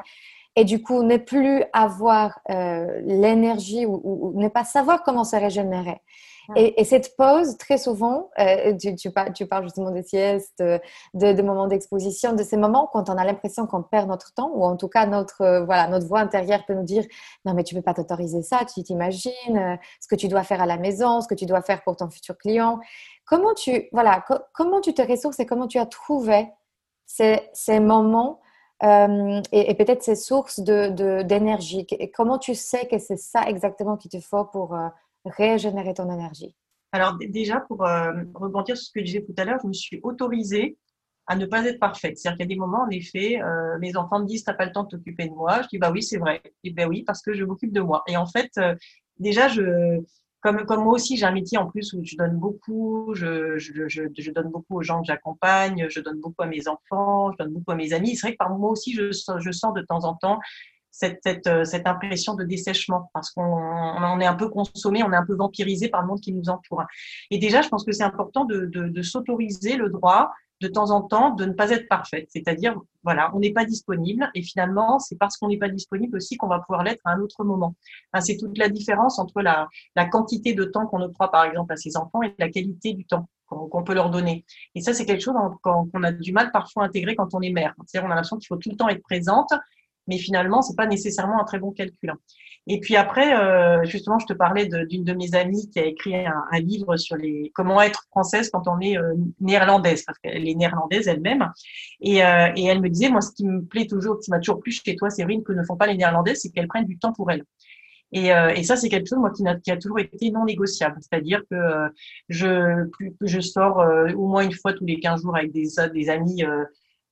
Et 0.55 0.65
du 0.65 0.83
coup, 0.83 1.03
ne 1.03 1.17
plus 1.17 1.65
avoir 1.73 2.39
euh, 2.51 3.01
l'énergie 3.05 3.87
ou, 3.87 4.01
ou, 4.05 4.41
ne 4.41 4.49
pas 4.49 4.65
savoir 4.65 5.03
comment 5.03 5.25
se 5.25 5.37
régénérer. 5.37 6.01
Et, 6.55 6.85
cette 6.85 7.17
pause, 7.17 7.57
très 7.59 7.79
souvent, 7.79 8.31
euh, 8.39 8.77
tu, 8.77 9.11
parles, 9.11 9.65
justement 9.65 9.91
des 9.91 10.03
siestes, 10.03 10.63
de, 10.63 10.81
de 11.15 11.43
moments 11.43 11.67
d'exposition, 11.67 12.35
de 12.35 12.43
ces 12.43 12.57
moments 12.57 12.89
quand 12.93 13.11
on 13.11 13.17
a 13.17 13.25
l'impression 13.25 13.67
qu'on 13.67 13.83
perd 13.83 14.09
notre 14.09 14.33
temps, 14.33 14.53
ou 14.55 14.65
en 14.65 14.77
tout 14.77 14.89
cas 14.89 15.07
notre, 15.07 15.43
euh, 15.43 15.65
voilà, 15.65 15.89
notre 15.89 16.07
voix 16.07 16.21
intérieure 16.21 16.65
peut 16.67 16.75
nous 16.75 16.85
dire 16.85 17.05
non 17.45 17.55
mais 17.55 17.65
tu 17.65 17.75
peux 17.75 17.83
pas 17.83 17.95
t'autoriser 17.95 18.43
ça, 18.43 18.61
tu 18.65 18.83
t'imagines 18.83 19.33
euh, 19.57 19.77
ce 20.01 20.07
que 20.07 20.15
tu 20.15 20.29
dois 20.29 20.45
faire 20.45 20.63
à 20.63 20.67
la 20.67 20.77
maison, 20.77 21.21
ce 21.21 21.27
que 21.27 21.35
tu 21.35 21.47
dois 21.47 21.63
faire 21.63 21.83
pour 21.83 21.97
ton 21.97 22.09
futur 22.11 22.37
client. 22.39 22.79
Comment 23.25 23.55
tu, 23.55 23.89
voilà, 23.93 24.25
comment 24.55 24.81
tu 24.81 24.95
te 24.95 25.03
ressources 25.03 25.41
et 25.41 25.47
comment 25.47 25.67
tu 25.67 25.79
as 25.79 25.87
trouvé 25.87 26.49
ces, 27.07 27.41
moments 27.81 28.41
et, 28.83 29.71
et 29.71 29.75
peut-être 29.75 30.05
ces 30.05 30.15
sources 30.15 30.61
d'énergie? 30.61 31.87
De, 31.91 32.07
Comment 32.15 32.39
tu 32.39 32.55
sais 32.55 32.87
que 32.87 32.99
c'est 32.99 33.17
ça 33.17 33.43
exactement 33.49 33.97
qu'il 33.97 34.13
te 34.13 34.21
faut 34.21 34.45
pour 34.45 34.77
régénérer 35.27 35.95
ton 35.95 36.11
énergie 36.11 36.55
Alors 36.93 37.17
déjà, 37.19 37.61
pour 37.61 37.85
euh, 37.85 38.13
rebondir 38.35 38.77
sur 38.77 38.87
ce 38.87 38.93
que 38.93 39.01
je 39.01 39.07
disais 39.07 39.23
tout 39.23 39.35
à 39.37 39.45
l'heure, 39.45 39.59
je 39.63 39.69
me 39.69 39.73
suis 39.73 40.01
autorisée 40.03 40.77
à 41.27 41.37
ne 41.37 41.47
pas 41.47 41.65
être 41.67 41.81
parfaite. 41.81 42.19
C'est-à-dire 42.19 42.37
qu'il 42.37 42.47
y 42.47 42.53
a 42.53 42.55
des 42.55 42.61
moments, 42.61 42.83
en 42.83 42.91
effet, 42.91 43.43
euh, 43.43 43.79
mes 43.81 43.97
enfants 43.97 44.21
me 44.21 44.27
disent, 44.27 44.45
t'as 44.45 44.55
pas 44.55 44.67
le 44.67 44.73
temps 44.73 44.85
de 44.85 44.91
t'occuper 44.91 45.27
de 45.27 45.35
moi. 45.35 45.63
Je 45.63 45.69
dis, 45.69 45.79
bah 45.79 45.91
oui, 45.91 46.03
c'est 46.03 46.19
vrai. 46.19 46.41
Et 46.63 46.71
ben 46.71 46.89
oui, 46.89 47.03
parce 47.03 47.21
que 47.21 47.35
je 47.35 47.45
m'occupe 47.45 47.73
de 47.73 47.81
moi. 47.81 48.05
Et 48.07 48.17
en 48.17 48.27
fait, 48.27 48.51
euh, 48.59 48.77
déjà, 49.19 49.49
je, 49.49 50.01
comme, 50.41 50.65
comme 50.65 50.85
moi 50.85 50.93
aussi, 50.93 51.17
j'ai 51.17 51.27
un 51.27 51.33
métier 51.33 51.59
en 51.59 51.67
plus 51.67 51.93
où 51.95 52.01
je 52.05 52.17
donne 52.17 52.39
beaucoup, 52.39 53.13
je, 53.15 53.59
je, 53.59 53.89
je, 53.89 54.03
je 54.17 54.31
donne 54.31 54.51
beaucoup 54.51 54.77
aux 54.77 54.83
gens 54.83 55.01
que 55.01 55.07
j'accompagne, 55.07 55.89
je 55.91 56.01
donne 56.01 56.21
beaucoup 56.21 56.43
à 56.43 56.47
mes 56.47 56.69
enfants, 56.69 57.33
je 57.33 57.39
donne 57.39 57.53
beaucoup 57.53 57.73
à 57.73 57.75
mes 57.75 57.93
amis. 57.93 58.15
C'est 58.15 58.29
vrai 58.29 58.33
que 58.33 58.39
par 58.39 58.51
moi 58.51 58.71
aussi, 58.71 58.95
je, 58.95 59.11
je 59.11 59.51
sens 59.51 59.75
de 59.75 59.83
temps 59.83 60.05
en 60.05 60.15
temps 60.15 60.39
cette, 60.97 61.21
cette, 61.23 61.47
euh, 61.47 61.65
cette, 61.65 61.87
impression 61.87 62.35
de 62.35 62.45
dessèchement 62.45 63.11
parce 63.13 63.31
qu'on 63.31 63.43
on 63.43 64.21
est 64.21 64.27
un 64.27 64.35
peu 64.35 64.49
consommé, 64.49 65.03
on 65.03 65.13
est 65.13 65.17
un 65.17 65.27
peu 65.27 65.35
vampirisé 65.35 65.89
par 65.89 66.01
le 66.01 66.09
monde 66.09 66.21
qui 66.21 66.33
nous 66.33 66.49
entoure. 66.49 66.85
Et 67.31 67.39
déjà, 67.39 67.61
je 67.61 67.69
pense 67.69 67.85
que 67.85 67.93
c'est 67.93 68.03
important 68.03 68.47
de, 68.47 68.65
de, 68.65 69.03
s'autoriser 69.03 69.77
le 69.77 69.91
droit 69.91 70.33
de 70.63 70.69
temps 70.69 70.91
en 70.91 71.03
temps 71.03 71.35
de 71.35 71.45
ne 71.45 71.53
pas 71.53 71.71
être 71.71 71.87
parfaite. 71.87 72.29
C'est-à-dire, 72.31 72.75
voilà, 73.05 73.31
on 73.35 73.41
n'est 73.41 73.53
pas 73.53 73.67
disponible 73.67 74.31
et 74.35 74.43
finalement, 74.43 74.99
c'est 74.99 75.19
parce 75.19 75.37
qu'on 75.37 75.49
n'est 75.49 75.59
pas 75.59 75.69
disponible 75.69 76.17
aussi 76.17 76.39
qu'on 76.39 76.49
va 76.49 76.61
pouvoir 76.61 76.83
l'être 76.83 77.03
à 77.05 77.11
un 77.11 77.21
autre 77.21 77.45
moment. 77.45 77.75
C'est 78.21 78.39
toute 78.39 78.57
la 78.57 78.71
différence 78.71 79.19
entre 79.19 79.43
la, 79.43 79.69
la 79.97 80.07
quantité 80.07 80.55
de 80.55 80.65
temps 80.65 80.87
qu'on 80.87 81.03
octroie, 81.03 81.31
par 81.31 81.45
exemple, 81.45 81.75
à 81.75 81.77
ses 81.77 81.99
enfants 81.99 82.23
et 82.23 82.35
la 82.39 82.49
qualité 82.49 82.95
du 82.95 83.05
temps 83.05 83.29
qu'on 83.47 83.85
peut 83.85 83.95
leur 83.95 84.11
donner. 84.11 84.45
Et 84.75 84.81
ça, 84.81 84.95
c'est 84.95 85.05
quelque 85.05 85.23
chose 85.23 85.37
qu'on 85.63 86.03
a 86.03 86.13
du 86.13 86.33
mal 86.33 86.51
parfois 86.53 86.85
à 86.85 86.87
intégrer 86.87 87.15
quand 87.15 87.35
on 87.35 87.43
est 87.43 87.53
mère. 87.53 87.75
C'est-à-dire, 87.85 88.09
on 88.09 88.11
a 88.11 88.15
l'impression 88.15 88.39
qu'il 88.39 88.47
faut 88.49 88.57
tout 88.57 88.71
le 88.71 88.77
temps 88.77 88.89
être 88.89 89.03
présente 89.03 89.53
mais 90.07 90.19
finalement, 90.19 90.63
c'est 90.63 90.77
pas 90.77 90.87
nécessairement 90.87 91.41
un 91.41 91.45
très 91.45 91.59
bon 91.59 91.73
calcul. 91.73 92.13
Et 92.69 92.81
puis 92.81 92.97
après, 92.97 93.39
euh, 93.39 93.85
justement, 93.85 94.19
je 94.19 94.27
te 94.27 94.33
parlais 94.33 94.67
d'une 94.67 95.05
de, 95.05 95.13
mes 95.13 95.35
amies 95.37 95.71
qui 95.71 95.79
a 95.79 95.85
écrit 95.85 96.17
un, 96.17 96.59
livre 96.59 96.97
sur 96.97 97.17
les 97.17 97.53
comment 97.55 97.81
être 97.81 98.07
française 98.11 98.51
quand 98.51 98.67
on 98.67 98.81
est 98.81 98.99
euh, 98.99 99.15
néerlandaise, 99.41 100.03
parce 100.05 100.19
qu'elle 100.19 100.49
est 100.49 100.55
néerlandaise 100.55 101.07
elle-même. 101.07 101.49
Et, 102.01 102.25
euh, 102.25 102.51
et, 102.57 102.65
elle 102.65 102.81
me 102.81 102.89
disait, 102.89 103.09
moi, 103.09 103.21
ce 103.21 103.31
qui 103.33 103.45
me 103.45 103.63
plaît 103.65 103.87
toujours, 103.87 104.19
qui 104.19 104.31
m'a 104.31 104.41
toujours 104.41 104.61
plu 104.61 104.73
chez 104.73 104.97
toi, 104.97 105.11
Séverine, 105.11 105.45
que 105.45 105.53
ne 105.53 105.63
font 105.63 105.77
pas 105.77 105.87
les 105.87 105.97
néerlandaises, 105.97 106.41
c'est 106.43 106.51
qu'elles 106.51 106.67
prennent 106.67 106.87
du 106.87 106.99
temps 106.99 107.13
pour 107.13 107.31
elles. 107.31 107.45
Et, 108.13 108.29
et, 108.29 108.63
ça, 108.63 108.77
c'est 108.77 108.89
quelque 108.89 109.09
chose 109.09 109.19
moi 109.19 109.31
qui 109.31 109.47
a, 109.47 109.57
qui 109.57 109.71
a, 109.71 109.77
toujours 109.77 109.99
été 109.99 110.31
non 110.31 110.45
négociable. 110.45 110.97
C'est-à-dire 111.01 111.43
que 111.51 111.57
je, 112.29 112.89
je 113.21 113.41
sors 113.41 113.85
au 114.17 114.29
moins 114.29 114.43
une 114.43 114.53
fois 114.53 114.73
tous 114.73 114.87
les 114.87 115.01
15 115.01 115.23
jours 115.23 115.37
avec 115.37 115.53
des, 115.53 115.67
des 115.93 116.09
amis 116.09 116.45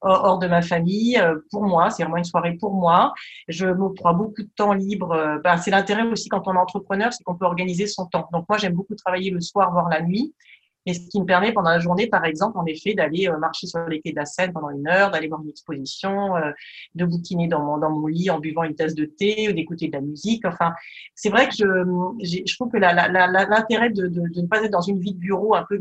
hors 0.05 0.39
de 0.39 0.47
ma 0.47 0.63
famille, 0.63 1.19
euh, 1.19 1.37
pour 1.51 1.65
moi. 1.65 1.91
C'est 1.91 2.03
vraiment 2.03 2.19
une 2.19 2.25
soirée 2.25 2.55
pour 2.55 2.75
moi. 2.75 3.13
Je 3.49 3.67
m'octroie 3.67 4.13
beaucoup 4.13 4.43
de 4.43 4.51
temps 4.57 4.73
libre. 4.73 5.13
Euh, 5.13 5.39
bah, 5.43 5.57
c'est 5.57 5.71
l'intérêt 5.71 6.05
aussi 6.05 6.29
quand 6.29 6.47
on 6.47 6.55
est 6.55 6.59
entrepreneur, 6.59 7.13
c'est 7.13 7.25
qu'on 7.25 7.37
peut 7.37 7.47
organiser 7.47 7.87
son 7.87 8.07
temps. 8.07 8.29
Donc 8.33 8.45
moi, 8.49 8.59
j'aime 8.59 8.75
beaucoup 8.75 8.95
travailler 8.95 9.31
le 9.31 9.41
soir, 9.41 9.73
voire 9.73 9.89
la 9.89 10.03
nuit. 10.03 10.35
Et 10.87 10.93
ce 10.93 11.09
qui 11.09 11.19
me 11.19 11.25
permet 11.25 11.51
pendant 11.53 11.71
la 11.71 11.79
journée, 11.79 12.09
par 12.09 12.27
exemple, 12.27 12.59
en 12.59 12.67
effet, 12.67 12.93
d'aller 12.93 13.27
euh, 13.27 13.39
marcher 13.39 13.67
sur 13.67 13.89
les 13.89 14.03
quais 14.03 14.11
de 14.11 14.17
la 14.17 14.27
Seine 14.27 14.53
pendant 14.53 14.69
une 14.69 14.87
heure, 14.87 15.11
d'aller 15.11 15.29
voir 15.29 15.41
une 15.41 15.49
exposition, 15.49 16.35
de 16.95 17.05
bouquiner 17.07 17.49
dans 17.49 17.63
mon, 17.63 18.07
lit 18.07 18.29
en 18.29 18.39
buvant 18.39 18.65
une 18.65 18.75
tasse 18.75 18.95
de 18.95 19.07
thé 19.07 19.49
ou 19.49 19.53
d'écouter 19.53 19.89
de 19.89 19.93
la 19.93 20.03
musique. 20.03 20.45
Enfin, 20.45 20.75
c'est 21.15 21.31
vrai 21.31 21.49
que 21.49 21.55
je, 21.55 22.55
trouve 22.55 22.71
que 22.71 22.77
l'intérêt 22.77 23.89
de, 23.89 24.09
ne 24.09 24.47
pas 24.47 24.63
être 24.63 24.71
dans 24.71 24.83
une 24.83 25.01
vie 25.01 25.15
de 25.15 25.19
bureau 25.19 25.55
un 25.55 25.65
peu 25.67 25.79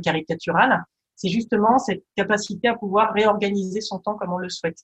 caricaturale, 0.00 0.82
c'est 1.16 1.28
justement 1.28 1.78
cette 1.78 2.04
capacité 2.16 2.68
à 2.68 2.74
pouvoir 2.74 3.12
réorganiser 3.12 3.80
son 3.80 3.98
temps 3.98 4.14
comme 4.14 4.32
on 4.32 4.38
le 4.38 4.50
souhaite. 4.50 4.78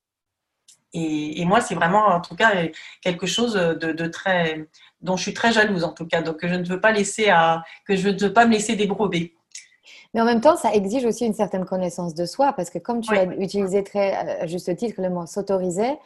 Et, 0.95 1.45
moi, 1.47 1.63
c'est 1.63 1.75
vraiment, 1.75 2.09
en 2.09 2.21
tout 2.21 2.37
cas, 2.37 2.53
quelque 3.01 3.27
chose 3.27 3.55
de, 3.55 4.07
très, 4.09 4.69
dont 5.01 5.17
je 5.17 5.23
suis 5.23 5.33
très 5.33 5.51
jalouse, 5.51 5.85
en 5.85 5.93
tout 5.93 6.07
cas. 6.07 6.21
Donc, 6.21 6.37
que 6.37 6.49
je 6.49 6.55
ne 6.55 6.65
veux 6.65 6.81
pas 6.81 6.93
laisser 6.93 7.31
à, 7.31 7.63
que 7.87 7.97
je 7.97 8.11
ne 8.11 8.19
veux 8.19 8.33
pas 8.33 8.45
me 8.45 8.53
laisser 8.53 8.77
débrober. 8.77 9.35
Mais 10.13 10.21
en 10.21 10.27
même 10.27 10.43
temps, 10.43 10.57
ça 10.57 10.75
exige 10.75 11.07
aussi 11.07 11.25
une 11.25 11.33
certaine 11.33 11.65
connaissance 11.65 12.15
de 12.15 12.27
soi, 12.27 12.53
parce 12.53 12.69
que 12.69 12.79
comme 12.79 13.01
tu 13.01 13.17
as 13.17 13.25
utilisé 13.25 13.83
très 13.83 14.13
à 14.13 14.47
juste 14.47 14.75
titre 14.77 15.01
le 15.01 15.09
mot 15.09 15.25
s'autoriser, 15.25 15.97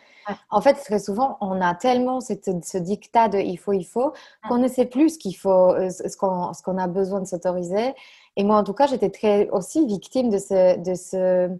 en 0.50 0.60
fait, 0.60 0.74
très 0.74 0.98
souvent, 0.98 1.36
on 1.40 1.60
a 1.60 1.74
tellement 1.74 2.20
ce 2.20 2.78
dictat 2.78 3.28
de 3.28 3.38
il 3.38 3.56
faut, 3.56 3.72
il 3.72 3.84
faut, 3.84 4.12
qu'on 4.48 4.58
ne 4.58 4.68
sait 4.68 4.86
plus 4.86 5.14
ce 5.14 5.18
qu'il 5.18 5.36
faut, 5.36 5.72
euh, 5.72 5.90
ce 5.90 6.16
qu'on 6.16 6.78
a 6.78 6.86
besoin 6.86 7.20
de 7.20 7.26
s'autoriser. 7.26 7.94
Et 8.36 8.44
moi, 8.44 8.56
en 8.56 8.64
tout 8.64 8.74
cas, 8.74 8.86
j'étais 8.86 9.10
très 9.10 9.48
aussi 9.50 9.86
victime 9.86 10.28
de 10.30 10.38
ce, 10.38 10.78
de 10.78 10.94
ce, 10.94 11.50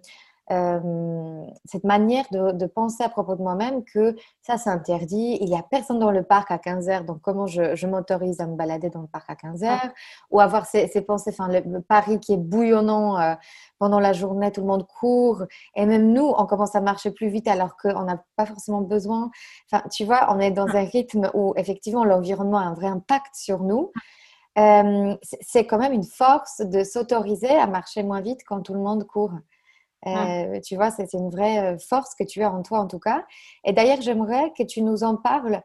euh, 0.52 1.44
cette 1.64 1.82
manière 1.82 2.24
de, 2.30 2.52
de, 2.52 2.66
penser 2.66 3.02
à 3.02 3.08
propos 3.08 3.34
de 3.34 3.42
moi-même 3.42 3.82
que 3.82 4.14
ça, 4.42 4.58
c'est 4.58 4.70
interdit. 4.70 5.38
Il 5.40 5.48
n'y 5.48 5.56
a 5.56 5.62
personne 5.62 5.98
dans 5.98 6.12
le 6.12 6.22
parc 6.22 6.52
à 6.52 6.58
15 6.58 6.88
heures, 6.88 7.04
donc 7.04 7.20
comment 7.20 7.46
je, 7.46 7.74
je 7.74 7.86
m'autorise 7.88 8.40
à 8.40 8.46
me 8.46 8.54
balader 8.54 8.88
dans 8.88 9.00
le 9.00 9.08
parc 9.08 9.28
à 9.28 9.34
15 9.34 9.64
heures 9.64 9.88
Ou 10.30 10.38
avoir 10.38 10.66
ces, 10.66 10.86
ces, 10.86 11.00
pensées, 11.00 11.30
enfin, 11.32 11.48
le, 11.48 11.80
Paris 11.80 12.20
qui 12.20 12.34
est 12.34 12.38
bouillonnant 12.38 13.18
euh, 13.18 13.34
pendant 13.80 13.98
la 13.98 14.12
journée, 14.12 14.52
tout 14.52 14.60
le 14.60 14.68
monde 14.68 14.86
court. 14.86 15.42
Et 15.74 15.84
même 15.84 16.12
nous, 16.12 16.32
on 16.38 16.46
commence 16.46 16.76
à 16.76 16.80
marcher 16.80 17.10
plus 17.10 17.28
vite 17.28 17.48
alors 17.48 17.76
qu'on 17.76 18.04
n'a 18.04 18.22
pas 18.36 18.46
forcément 18.46 18.82
besoin. 18.82 19.30
Enfin, 19.72 19.82
tu 19.90 20.04
vois, 20.04 20.28
on 20.32 20.38
est 20.38 20.52
dans 20.52 20.68
un 20.68 20.84
rythme 20.84 21.28
où 21.34 21.54
effectivement 21.56 22.04
l'environnement 22.04 22.58
a 22.58 22.64
un 22.64 22.74
vrai 22.74 22.86
impact 22.86 23.34
sur 23.34 23.64
nous. 23.64 23.90
Euh, 24.58 25.14
c'est 25.22 25.66
quand 25.66 25.78
même 25.78 25.92
une 25.92 26.04
force 26.04 26.60
de 26.60 26.82
s'autoriser 26.82 27.50
à 27.50 27.66
marcher 27.66 28.02
moins 28.02 28.20
vite 28.20 28.40
quand 28.46 28.62
tout 28.62 28.74
le 28.74 28.80
monde 28.80 29.04
court. 29.04 29.32
Euh, 30.06 30.60
tu 30.60 30.76
vois, 30.76 30.90
c'est 30.90 31.12
une 31.14 31.30
vraie 31.30 31.74
euh, 31.74 31.78
force 31.78 32.14
que 32.14 32.24
tu 32.24 32.42
as 32.42 32.52
en 32.52 32.62
toi 32.62 32.78
en 32.78 32.86
tout 32.86 32.98
cas. 33.00 33.24
Et 33.64 33.72
d'ailleurs, 33.72 34.00
j'aimerais 34.00 34.52
que 34.56 34.62
tu 34.62 34.82
nous 34.82 35.04
en 35.04 35.16
parles 35.16 35.62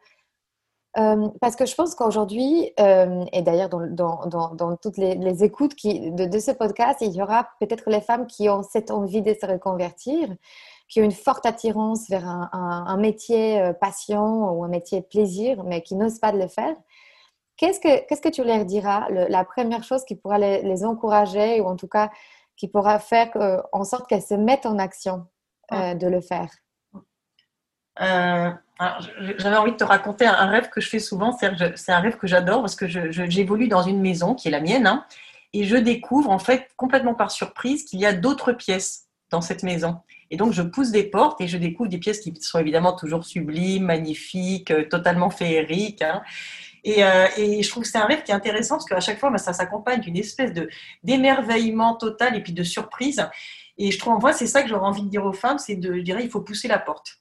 parce 1.40 1.56
que 1.56 1.66
je 1.66 1.74
pense 1.74 1.96
qu'aujourd'hui, 1.96 2.74
et 2.78 3.42
d'ailleurs 3.44 3.70
dans, 3.70 4.26
dans, 4.28 4.56
dans, 4.56 4.76
toutes 4.76 4.98
les, 4.98 5.42
écoutes 5.42 5.74
qui, 5.74 6.12
de, 6.12 6.38
ce 6.38 6.52
podcast, 6.52 6.98
il 7.00 7.14
y 7.14 7.22
aura 7.22 7.48
peut-être 7.62 7.90
les 7.90 8.02
femmes 8.02 8.28
qui 8.28 8.50
ont 8.50 8.62
cette 8.62 8.92
envie 8.92 9.22
de 9.22 9.34
se 9.34 9.46
reconvertir, 9.46 10.28
qui 10.90 11.00
ont 11.00 11.06
une 11.06 11.14
forte 11.14 11.46
attirance 11.46 12.10
vers 12.10 12.28
un, 12.28 12.50
un 12.52 12.98
métier 12.98 13.72
passion 13.80 14.52
ou 14.52 14.66
un 14.66 14.68
métier 14.68 15.02
plaisir, 15.02 15.64
mais 15.64 15.82
qui 15.82 15.96
n'osent 15.96 16.20
pas 16.20 16.34
de 16.34 16.40
le 16.40 16.50
faire. 16.50 16.76
Qu'est-ce 17.62 17.80
que, 17.80 18.08
qu'est-ce 18.08 18.22
que 18.22 18.30
tu 18.30 18.44
leur 18.44 18.66
diras? 18.66 19.08
La 19.30 19.46
première 19.46 19.84
chose 19.84 20.04
qui 20.04 20.16
pourra 20.16 20.40
les, 20.40 20.84
encourager 20.84 21.62
ou 21.62 21.66
en 21.66 21.76
tout 21.76 21.88
cas 21.88 22.10
qui 22.58 22.68
pourra 22.68 22.98
faire 22.98 23.30
en 23.72 23.84
sorte 23.84 24.10
qu'elles 24.10 24.24
se 24.24 24.34
mettent 24.34 24.66
en 24.66 24.80
action 24.80 25.28
euh, 25.72 25.94
de 25.94 26.08
le 26.08 26.22
faire? 26.22 26.50
Euh, 28.02 28.50
J'avais 29.38 29.58
envie 29.58 29.74
de 29.74 29.78
te 29.78 29.84
raconter 29.84 30.26
un, 30.26 30.48
rêve 30.48 30.70
que 30.70 30.82
je 30.82 30.90
fais 30.90 30.98
souvent. 30.98 31.38
C'est 31.38 31.92
un 31.92 32.00
rêve 32.00 32.18
que 32.18 32.26
j'adore 32.26 32.62
parce 32.62 32.76
que 32.76 32.88
j'évolue 32.88 33.68
dans 33.68 33.84
une 33.84 34.02
maison 34.02 34.34
qui 34.34 34.48
est 34.48 34.52
la 34.52 34.60
mienne 34.60 34.88
hein, 34.88 35.06
et 35.54 35.64
je 35.64 35.78
découvre 35.78 36.32
en 36.32 36.40
fait 36.40 36.68
complètement 36.78 37.14
par 37.14 37.30
surprise 37.30 37.84
qu'il 37.86 38.00
y 38.00 38.08
a 38.08 38.14
d'autres 38.14 38.54
pièces 38.54 39.06
dans 39.30 39.42
cette 39.42 39.62
maison. 39.62 40.00
Et 40.32 40.38
donc, 40.38 40.52
je 40.52 40.64
pousse 40.64 40.90
des 40.90 41.04
portes 41.04 41.40
et 41.42 41.48
je 41.48 41.60
découvre 41.60 41.90
des 41.90 42.00
pièces 42.00 42.22
qui 42.22 42.34
sont 42.42 42.58
évidemment 42.58 42.94
toujours 42.94 43.24
sublimes, 43.24 43.86
magnifiques, 43.86 44.72
euh, 44.72 44.88
totalement 44.90 45.30
féeriques. 45.30 46.02
Hein. 46.02 46.24
Euh, 46.88 47.28
et, 47.38 47.62
je 47.62 47.70
trouve 47.70 47.84
que 47.84 47.90
c'est 47.90 47.98
un 47.98 48.06
rêve 48.06 48.24
qui 48.24 48.32
est 48.32 48.36
intéressant 48.36 48.76
parce 48.76 48.86
qu'à 48.86 49.00
chaque 49.00 49.20
fois, 49.20 49.30
bah, 49.30 49.38
ça 49.38 49.54
s'accompagne 49.54 50.02
d'une 50.02 50.18
espèce 50.18 50.54
de 50.54 50.70
d'émerveillement 51.04 51.96
total 51.96 52.36
et 52.36 52.42
puis 52.42 52.54
de 52.54 52.64
surprise. 52.64 53.28
Et 53.78 53.92
je 53.92 54.00
trouve, 54.00 54.20
moi, 54.20 54.34
c'est 54.34 54.48
ça 54.48 54.62
que 54.62 54.70
j'aurais 54.70 54.88
envie 54.88 55.04
de 55.04 55.10
dire 55.10 55.26
aux 55.26 55.34
femmes, 55.34 55.58
c'est 55.58 55.76
de, 55.76 55.94
je 55.96 56.02
dirais, 56.02 56.24
il 56.24 56.30
faut 56.30 56.42
pousser 56.42 56.68
la 56.68 56.80
porte. 56.80 57.18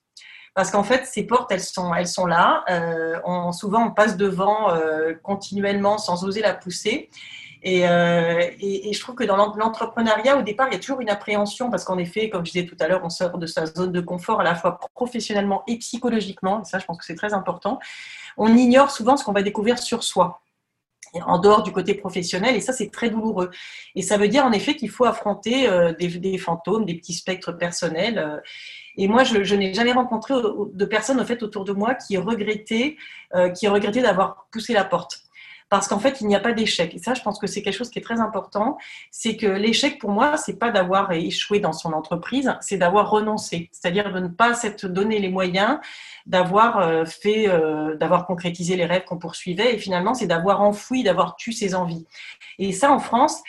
Parce 0.54 0.70
qu'en 0.70 0.82
fait, 0.82 1.06
ces 1.06 1.24
portes, 1.24 1.50
elles 1.52 1.60
sont, 1.60 1.94
elles 1.94 2.08
sont 2.08 2.26
là. 2.26 2.64
Euh, 2.68 3.20
on, 3.24 3.52
souvent, 3.52 3.86
on 3.86 3.90
passe 3.92 4.16
devant 4.16 4.70
euh, 4.70 5.14
continuellement 5.22 5.96
sans 5.96 6.24
oser 6.24 6.40
la 6.40 6.54
pousser. 6.54 7.08
Et, 7.62 7.80
et, 7.82 8.92
je 8.92 9.00
trouve 9.00 9.14
que 9.14 9.24
dans 9.24 9.36
l'entrepreneuriat, 9.36 10.38
au 10.38 10.42
départ, 10.42 10.68
il 10.68 10.72
y 10.72 10.76
a 10.76 10.78
toujours 10.78 11.00
une 11.00 11.10
appréhension 11.10 11.70
parce 11.70 11.84
qu'en 11.84 11.98
effet, 11.98 12.30
comme 12.30 12.46
je 12.46 12.52
disais 12.52 12.66
tout 12.66 12.76
à 12.80 12.88
l'heure, 12.88 13.02
on 13.04 13.10
sort 13.10 13.36
de 13.36 13.46
sa 13.46 13.66
zone 13.66 13.92
de 13.92 14.00
confort 14.00 14.40
à 14.40 14.44
la 14.44 14.54
fois 14.54 14.78
professionnellement 14.94 15.62
et 15.66 15.76
psychologiquement. 15.78 16.62
Et 16.62 16.64
ça, 16.64 16.78
je 16.78 16.86
pense 16.86 16.96
que 16.96 17.04
c'est 17.04 17.16
très 17.16 17.34
important 17.34 17.78
on 18.36 18.56
ignore 18.56 18.90
souvent 18.90 19.16
ce 19.16 19.24
qu'on 19.24 19.32
va 19.32 19.42
découvrir 19.42 19.78
sur 19.78 20.02
soi 20.02 20.42
en 21.26 21.38
dehors 21.40 21.64
du 21.64 21.72
côté 21.72 21.94
professionnel, 21.94 22.54
et 22.54 22.60
ça 22.60 22.72
c'est 22.72 22.88
très 22.88 23.10
douloureux. 23.10 23.50
Et 23.96 24.02
ça 24.02 24.16
veut 24.16 24.28
dire 24.28 24.44
en 24.44 24.52
effet 24.52 24.76
qu'il 24.76 24.90
faut 24.90 25.04
affronter 25.04 25.68
euh, 25.68 25.92
des, 25.92 26.38
fantômes, 26.38 26.84
des 26.84 26.94
petits 26.94 27.14
spectres 27.14 27.50
personnels. 27.50 28.18
Euh. 28.18 28.38
et 28.96 29.08
moi, 29.08 29.24
je, 29.24 29.54
n'ai 29.56 29.74
jamais 29.74 29.92
rencontré 29.92 30.34
de 30.34 30.84
personnes 30.84 31.24
fait 31.26 31.42
autour 31.42 31.64
de 31.64 31.72
moi 31.72 31.94
qui 31.94 32.16
regrettaient, 32.16 32.96
euh, 33.34 33.48
qui 33.48 33.66
regrettaient 33.66 34.02
d'avoir 34.02 34.46
poussé 34.52 34.72
la 34.72 34.84
porte 34.84 35.22
parce 35.70 35.86
qu'en 35.86 36.00
fait, 36.00 36.20
il 36.20 36.26
n'y 36.26 36.34
a 36.34 36.40
pas 36.40 36.52
d'échec. 36.52 36.94
Et 36.94 36.98
ça, 36.98 37.14
je 37.14 37.22
pense 37.22 37.38
que 37.38 37.46
c'est 37.46 37.62
quelque 37.62 37.76
chose 37.76 37.90
qui 37.90 38.00
est 38.00 38.02
très 38.02 38.20
important. 38.20 38.76
C'est 39.12 39.36
que 39.36 39.46
l'échec, 39.46 40.00
pour 40.00 40.10
moi, 40.10 40.36
c'est 40.36 40.58
pas 40.58 40.72
d'avoir 40.72 41.12
échoué 41.12 41.60
dans 41.60 41.72
son 41.72 41.92
entreprise, 41.92 42.52
c'est 42.60 42.76
d'avoir 42.76 43.08
renoncé. 43.08 43.70
C'est-à-dire 43.70 44.12
de 44.12 44.18
ne 44.18 44.28
pas 44.28 44.54
s'être 44.54 44.86
donné 44.86 45.20
les 45.20 45.28
moyens 45.28 45.78
d'avoir 46.26 46.78
euh, 46.78 47.04
fait, 47.04 47.48
euh, 47.48 47.96
d'avoir 47.96 48.26
concrétisé 48.26 48.74
les 48.74 48.84
rêves 48.84 49.04
qu'on 49.04 49.18
poursuivait. 49.18 49.74
Et 49.74 49.78
finalement, 49.78 50.12
c'est 50.12 50.26
d'avoir 50.26 50.60
enfoui, 50.60 51.04
d'avoir 51.04 51.36
tué 51.36 51.52
ses 51.52 51.76
envies. 51.76 52.04
Et 52.58 52.72
ça, 52.72 52.90
en 52.90 52.98
France, 52.98 53.40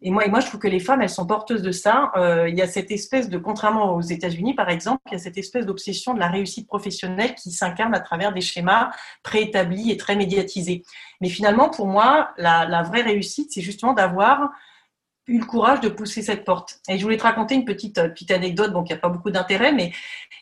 et 0.00 0.10
moi, 0.10 0.24
et 0.24 0.30
moi, 0.30 0.38
je 0.38 0.46
trouve 0.46 0.60
que 0.60 0.68
les 0.68 0.78
femmes, 0.78 1.02
elles 1.02 1.10
sont 1.10 1.26
porteuses 1.26 1.62
de 1.62 1.72
ça. 1.72 2.12
Euh, 2.16 2.48
il 2.48 2.56
y 2.56 2.62
a 2.62 2.68
cette 2.68 2.92
espèce 2.92 3.28
de, 3.28 3.36
contrairement 3.36 3.96
aux 3.96 4.00
États-Unis, 4.00 4.54
par 4.54 4.70
exemple, 4.70 5.02
il 5.06 5.12
y 5.12 5.16
a 5.16 5.18
cette 5.18 5.36
espèce 5.36 5.66
d'obsession 5.66 6.14
de 6.14 6.20
la 6.20 6.28
réussite 6.28 6.68
professionnelle 6.68 7.34
qui 7.34 7.50
s'incarne 7.50 7.94
à 7.94 8.00
travers 8.00 8.32
des 8.32 8.40
schémas 8.40 8.90
préétablis 9.24 9.90
et 9.90 9.96
très 9.96 10.14
médiatisés. 10.14 10.84
Mais 11.20 11.28
finalement, 11.28 11.68
pour 11.68 11.88
moi, 11.88 12.30
la, 12.36 12.64
la 12.64 12.82
vraie 12.82 13.02
réussite, 13.02 13.50
c'est 13.52 13.60
justement 13.60 13.92
d'avoir 13.92 14.50
eu 15.28 15.38
le 15.38 15.44
courage 15.44 15.80
de 15.80 15.88
pousser 15.88 16.22
cette 16.22 16.44
porte. 16.44 16.80
Et 16.88 16.98
je 16.98 17.02
voulais 17.02 17.16
te 17.16 17.22
raconter 17.22 17.54
une 17.54 17.64
petite, 17.64 17.98
euh, 17.98 18.08
petite 18.08 18.30
anecdote, 18.30 18.72
donc 18.72 18.88
il 18.88 18.92
n'y 18.92 18.98
a 18.98 19.00
pas 19.00 19.08
beaucoup 19.08 19.30
d'intérêt, 19.30 19.72
mais 19.72 19.92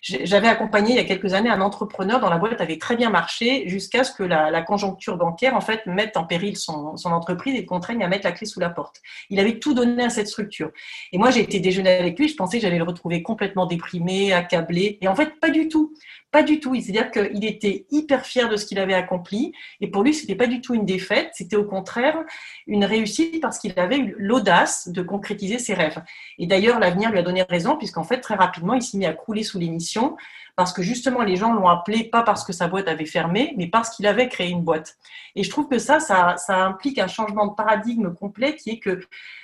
j'avais 0.02 0.48
accompagné 0.48 0.92
il 0.92 0.96
y 0.96 1.00
a 1.00 1.04
quelques 1.04 1.34
années 1.34 1.50
un 1.50 1.60
entrepreneur 1.60 2.20
dont 2.20 2.28
la 2.28 2.38
boîte 2.38 2.60
avait 2.60 2.78
très 2.78 2.96
bien 2.96 3.10
marché 3.10 3.68
jusqu'à 3.68 4.04
ce 4.04 4.12
que 4.12 4.22
la, 4.22 4.62
conjoncture 4.62 5.16
bancaire, 5.16 5.54
en 5.54 5.60
fait, 5.60 5.84
mette 5.86 6.16
en 6.16 6.24
péril 6.24 6.56
son, 6.56 6.96
son 6.96 7.10
entreprise 7.10 7.56
et 7.56 7.60
le 7.60 7.66
contraigne 7.66 8.02
à 8.04 8.08
mettre 8.08 8.24
la 8.24 8.32
clé 8.32 8.46
sous 8.46 8.60
la 8.60 8.70
porte. 8.70 9.00
Il 9.30 9.40
avait 9.40 9.58
tout 9.58 9.74
donné 9.74 10.04
à 10.04 10.10
cette 10.10 10.28
structure. 10.28 10.70
Et 11.12 11.18
moi, 11.18 11.30
j'ai 11.30 11.40
été 11.40 11.60
déjeuner 11.60 11.90
avec 11.90 12.18
lui, 12.18 12.28
je 12.28 12.36
pensais 12.36 12.58
que 12.58 12.62
j'allais 12.62 12.78
le 12.78 12.84
retrouver 12.84 13.22
complètement 13.22 13.66
déprimé, 13.66 14.32
accablé. 14.32 14.98
Et 15.00 15.08
en 15.08 15.16
fait, 15.16 15.40
pas 15.40 15.50
du 15.50 15.68
tout. 15.68 15.92
Pas 16.30 16.42
du 16.42 16.60
tout. 16.60 16.74
C'est-à-dire 16.74 17.10
qu'il 17.10 17.44
était 17.44 17.86
hyper 17.90 18.26
fier 18.26 18.48
de 18.48 18.56
ce 18.56 18.66
qu'il 18.66 18.78
avait 18.78 18.94
accompli. 18.94 19.52
Et 19.80 19.86
pour 19.86 20.02
lui, 20.02 20.12
ce 20.12 20.22
n'était 20.22 20.34
pas 20.34 20.46
du 20.46 20.60
tout 20.60 20.74
une 20.74 20.84
défaite. 20.84 21.30
C'était 21.32 21.56
au 21.56 21.64
contraire 21.64 22.18
une 22.66 22.84
réussite 22.84 23.40
parce 23.40 23.58
qu'il 23.58 23.72
avait 23.76 23.98
eu 23.98 24.14
l'audace 24.18 24.75
de 24.86 25.02
concrétiser 25.02 25.58
ses 25.58 25.74
rêves. 25.74 26.02
Et 26.38 26.46
d'ailleurs, 26.46 26.78
l'avenir 26.78 27.10
lui 27.10 27.18
a 27.18 27.22
donné 27.22 27.42
raison 27.42 27.76
puisqu'en 27.76 28.04
fait, 28.04 28.20
très 28.20 28.34
rapidement, 28.34 28.74
il 28.74 28.82
s'est 28.82 28.98
mis 28.98 29.06
à 29.06 29.12
crouler 29.12 29.42
sous 29.42 29.58
l'émission 29.58 30.16
parce 30.56 30.72
que 30.72 30.82
justement, 30.82 31.22
les 31.22 31.36
gens 31.36 31.52
l'ont 31.52 31.68
appelé 31.68 32.04
pas 32.04 32.22
parce 32.22 32.42
que 32.42 32.54
sa 32.54 32.66
boîte 32.66 32.88
avait 32.88 33.04
fermé, 33.04 33.52
mais 33.58 33.66
parce 33.66 33.90
qu'il 33.90 34.06
avait 34.06 34.28
créé 34.28 34.48
une 34.48 34.62
boîte. 34.62 34.96
Et 35.34 35.42
je 35.42 35.50
trouve 35.50 35.68
que 35.68 35.78
ça, 35.78 36.00
ça, 36.00 36.64
implique 36.64 36.98
un 36.98 37.08
changement 37.08 37.46
de 37.46 37.54
paradigme 37.54 38.14
complet 38.14 38.56
qui 38.56 38.70
est 38.70 38.78
que 38.78 39.00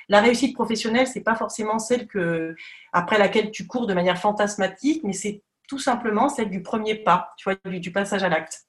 la 0.08 0.20
réussite 0.20 0.54
professionnelle, 0.54 1.06
c'est 1.06 1.20
pas 1.20 1.34
forcément 1.34 1.78
celle 1.78 2.06
que, 2.06 2.56
après 2.94 3.18
laquelle 3.18 3.50
tu 3.50 3.66
cours 3.66 3.86
de 3.86 3.92
manière 3.92 4.18
fantasmatique, 4.18 5.02
mais 5.04 5.12
c'est 5.12 5.42
tout 5.68 5.78
simplement 5.78 6.30
celle 6.30 6.48
du 6.48 6.62
premier 6.62 6.94
pas, 6.94 7.34
tu 7.36 7.44
vois, 7.44 7.56
du, 7.70 7.92
passage 7.92 8.22
à 8.22 8.30
l'acte. 8.30 8.62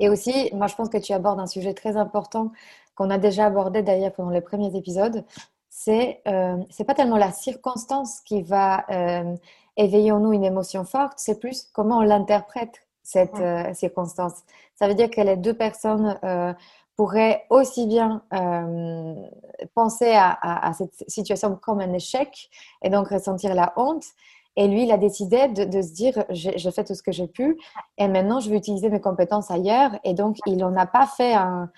Et 0.00 0.08
aussi, 0.08 0.50
moi, 0.52 0.66
je 0.66 0.74
pense 0.74 0.88
que 0.88 0.98
tu 0.98 1.12
abordes 1.12 1.38
un 1.40 1.46
sujet 1.46 1.74
très 1.74 1.96
important 1.96 2.52
qu'on 2.98 3.10
a 3.10 3.18
déjà 3.18 3.46
abordé 3.46 3.82
d'ailleurs 3.82 4.12
pendant 4.12 4.30
les 4.30 4.40
premiers 4.40 4.74
épisodes. 4.76 5.24
C'est 5.70 6.20
euh, 6.26 6.56
c'est 6.68 6.82
pas 6.82 6.94
tellement 6.94 7.16
la 7.16 7.30
circonstance 7.30 8.20
qui 8.20 8.42
va 8.42 8.84
euh, 8.90 9.36
éveiller 9.76 10.10
en 10.10 10.18
nous 10.18 10.32
une 10.32 10.44
émotion 10.44 10.84
forte, 10.84 11.14
c'est 11.16 11.38
plus 11.38 11.68
comment 11.72 11.98
on 11.98 12.02
l'interprète 12.02 12.82
cette 13.04 13.38
euh, 13.38 13.72
circonstance. 13.72 14.32
Ça 14.74 14.88
veut 14.88 14.94
dire 14.94 15.10
que 15.10 15.20
les 15.20 15.36
deux 15.36 15.54
personnes 15.54 16.18
pourraient 16.96 17.46
aussi 17.50 17.86
bien 17.86 18.22
penser 19.74 20.12
à, 20.12 20.36
à, 20.42 20.72
cette 20.72 21.08
situation 21.08 21.56
comme 21.56 21.80
un 21.80 21.92
échec 21.92 22.50
et 22.82 22.90
donc 22.90 23.08
ressentir 23.08 23.54
la 23.54 23.72
honte, 23.76 24.04
et 24.58 24.66
lui, 24.66 24.82
il 24.82 24.90
a 24.90 24.98
décidé 24.98 25.46
de, 25.46 25.82
se 25.82 25.92
dire, 25.92 26.24
j'ai 26.30 26.70
fait 26.72 26.82
tout 26.82 26.96
ce 26.96 27.02
que 27.04 27.12
j'ai 27.12 27.28
pu 27.28 27.56
et 27.96 28.08
maintenant, 28.08 28.40
je 28.40 28.50
vais 28.50 28.56
utiliser 28.56 28.90
mes 28.90 29.00
compétences 29.00 29.52
ailleurs. 29.52 29.92
Et 30.02 30.14
donc, 30.14 30.36
il 30.46 30.56
n'en 30.56 30.76
a 30.76 30.84
pas 30.84 31.06
fait 31.06 31.32
un, 31.32 31.70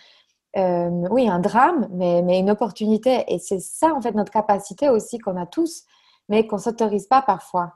euh, 0.57 1.07
oui, 1.11 1.29
un 1.29 1.39
drame, 1.39 1.89
mais, 1.93 2.23
mais, 2.23 2.39
une 2.41 2.51
opportunité. 2.51 3.25
Et 3.29 3.39
c'est 3.39 3.61
ça, 3.61 3.95
en 3.95 4.01
fait, 4.01 4.13
notre 4.13 4.33
capacité 4.33 4.89
aussi 4.89 5.19
qu'on 5.19 5.37
a 5.37 5.47
tous, 5.47 5.85
mais 6.29 6.47
qu'on 6.47 6.57
ne 6.57 6.61
s'autorise 6.61 7.07
pas 7.07 7.23
parfois, 7.23 7.75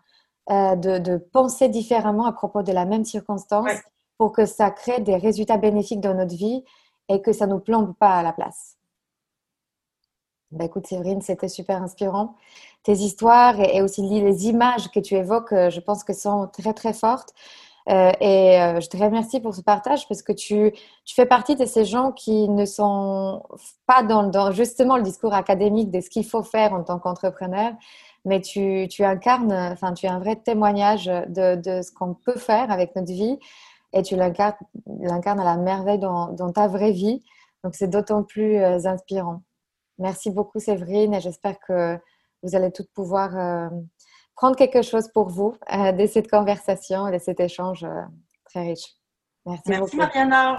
euh, 0.51 0.77
de, 0.77 0.99
de, 0.99 1.17
penser 1.17 1.69
différemment 1.69 2.27
à 2.27 2.33
propos 2.33 2.63
de 2.63 2.73
la 2.73 2.85
même 2.85 3.05
circonstance 3.05 3.71
pour 4.19 4.33
que 4.33 4.47
ça 4.47 4.71
crée 4.71 5.01
des 5.01 5.17
résultats 5.17 5.57
bénéfiques 5.57 6.01
dans 6.01 6.15
notre 6.15 6.35
vie 6.35 6.65
et 7.09 7.23
que 7.23 7.33
ça 7.33 7.47
ne 7.47 7.55
nous 7.55 7.61
plombe 7.61 7.95
pas 7.95 8.15
à 8.15 8.23
la 8.23 8.33
place. 8.33 8.77
Bah, 10.51 10.65
écoute, 10.65 10.87
Séverine, 10.87 11.21
c'était 11.21 11.49
super 11.49 11.83
inspirant. 11.83 12.37
Tes 12.85 12.93
histoires 12.93 13.59
et, 13.59 13.83
aussi 13.83 14.03
les 14.03 14.47
images 14.47 14.89
que 14.91 15.01
tu 15.01 15.15
évoques, 15.15 15.53
euh, 15.53 15.71
je 15.71 15.81
pense 15.81 16.05
que 16.05 16.13
sont 16.13 16.49
très, 16.49 16.73
très 16.73 16.93
fortes. 16.93 17.35
Euh, 17.91 18.13
et 18.21 18.61
euh, 18.61 18.81
je 18.81 18.89
te 18.89 18.97
remercie 18.97 19.41
pour 19.41 19.55
ce 19.55 19.61
partage 19.61 20.09
parce 20.09 20.23
que 20.23 20.33
tu, 20.33 20.73
tu, 21.05 21.15
fais 21.15 21.27
partie 21.27 21.55
de 21.55 21.67
ces 21.67 21.85
gens 21.85 22.13
qui 22.13 22.49
ne 22.49 22.65
sont 22.65 23.43
pas 23.87 24.03
dans, 24.03 24.53
justement 24.53 24.97
le 24.97 25.03
discours 25.03 25.35
académique 25.35 25.91
de 25.91 26.01
ce 26.01 26.09
qu'il 26.09 26.25
faut 26.25 26.43
faire 26.43 26.73
en 26.73 26.83
tant 26.83 26.99
qu'entrepreneur, 26.99 27.73
mais 28.25 28.41
tu, 28.41 28.89
tu, 28.89 29.05
incarnes, 29.05 29.53
enfin, 29.53 29.93
tu 29.93 30.07
es 30.07 30.09
un 30.09 30.19
vrai 30.19 30.37
témoignage 30.37 31.07
de, 31.07 31.57
de 31.57 31.83
ce 31.83 31.93
qu'on 31.93 32.15
peut 32.15 32.39
faire 32.39 32.71
avec 32.71 32.97
notre 32.97 33.13
vie 33.13 33.39
et 33.93 34.03
tu 34.03 34.17
l'incarnes 34.17 35.41
à 35.41 35.45
la 35.45 35.57
merveille 35.59 35.99
dans, 35.99 36.29
dans, 36.29 36.53
ta 36.53 36.69
vraie 36.69 36.93
vie. 36.93 37.23
Donc, 37.63 37.75
c'est 37.75 37.89
d'autant 37.89 38.23
plus 38.23 38.57
inspirant. 38.63 39.43
Merci 39.99 40.31
beaucoup, 40.31 40.59
Séverine, 40.59 41.15
et 41.15 41.21
j'espère 41.21 41.61
que 41.61 41.99
vous 42.45 42.55
allez 42.55 42.71
toutes 42.71 42.91
pouvoir 42.93 43.37
euh, 43.37 43.69
prendre 44.37 44.57
quelque 44.57 44.83
chose 44.83 45.09
pour 45.13 45.29
vous 45.29 45.55
euh, 45.73 45.93
de 45.93 46.07
cette 46.07 46.31
conversation 46.31 47.07
et 47.09 47.13
de 47.13 47.23
cet 47.23 47.41
échange 47.41 47.85
euh, 47.85 48.03
très 48.45 48.63
riche. 48.63 48.97
Merci, 49.47 49.63
Merci 49.67 49.97
Mariana. 49.97 50.59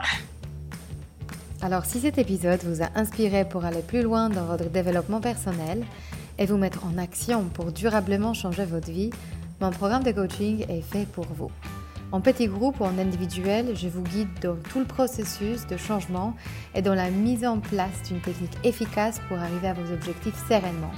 Alors, 1.61 1.85
si 1.85 1.99
cet 1.99 2.17
épisode 2.17 2.61
vous 2.63 2.83
a 2.83 2.89
inspiré 2.95 3.43
pour 3.45 3.65
aller 3.65 3.81
plus 3.81 4.01
loin 4.01 4.29
dans 4.29 4.45
votre 4.45 4.69
développement 4.69 5.21
personnel 5.21 5.83
et 6.37 6.45
vous 6.45 6.57
mettre 6.57 6.85
en 6.85 6.97
action 6.97 7.45
pour 7.45 7.71
durablement 7.71 8.33
changer 8.33 8.65
votre 8.65 8.91
vie, 8.91 9.09
mon 9.61 9.71
programme 9.71 10.03
de 10.03 10.11
coaching 10.11 10.65
est 10.69 10.81
fait 10.81 11.07
pour 11.07 11.25
vous. 11.25 11.49
En 12.11 12.21
petit 12.21 12.47
groupe 12.47 12.79
ou 12.81 12.83
en 12.83 12.97
individuel, 12.99 13.75
je 13.75 13.87
vous 13.87 14.03
guide 14.03 14.29
dans 14.41 14.55
tout 14.55 14.79
le 14.79 14.85
processus 14.85 15.65
de 15.65 15.75
changement 15.75 16.35
et 16.75 16.81
dans 16.81 16.93
la 16.93 17.09
mise 17.09 17.45
en 17.45 17.59
place 17.59 18.03
d'une 18.07 18.21
technique 18.21 18.57
efficace 18.63 19.19
pour 19.27 19.37
arriver 19.37 19.69
à 19.69 19.73
vos 19.73 19.91
objectifs 19.91 20.37
sereinement. 20.47 20.91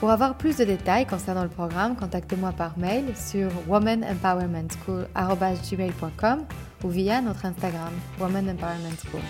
Pour 0.00 0.10
avoir 0.10 0.36
plus 0.38 0.56
de 0.56 0.64
détails 0.64 1.06
concernant 1.06 1.42
le 1.42 1.50
programme, 1.50 1.94
contactez-moi 1.94 2.52
par 2.52 2.78
mail 2.78 3.14
sur 3.14 3.50
womanempowermentschool.com 3.68 6.46
ou 6.82 6.88
via 6.88 7.20
notre 7.20 7.44
Instagram 7.44 7.92
Woman 8.18 8.48
Empowerment 8.48 8.96
School. 9.04 9.20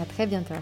À 0.00 0.06
très 0.06 0.26
bientôt. 0.26 0.54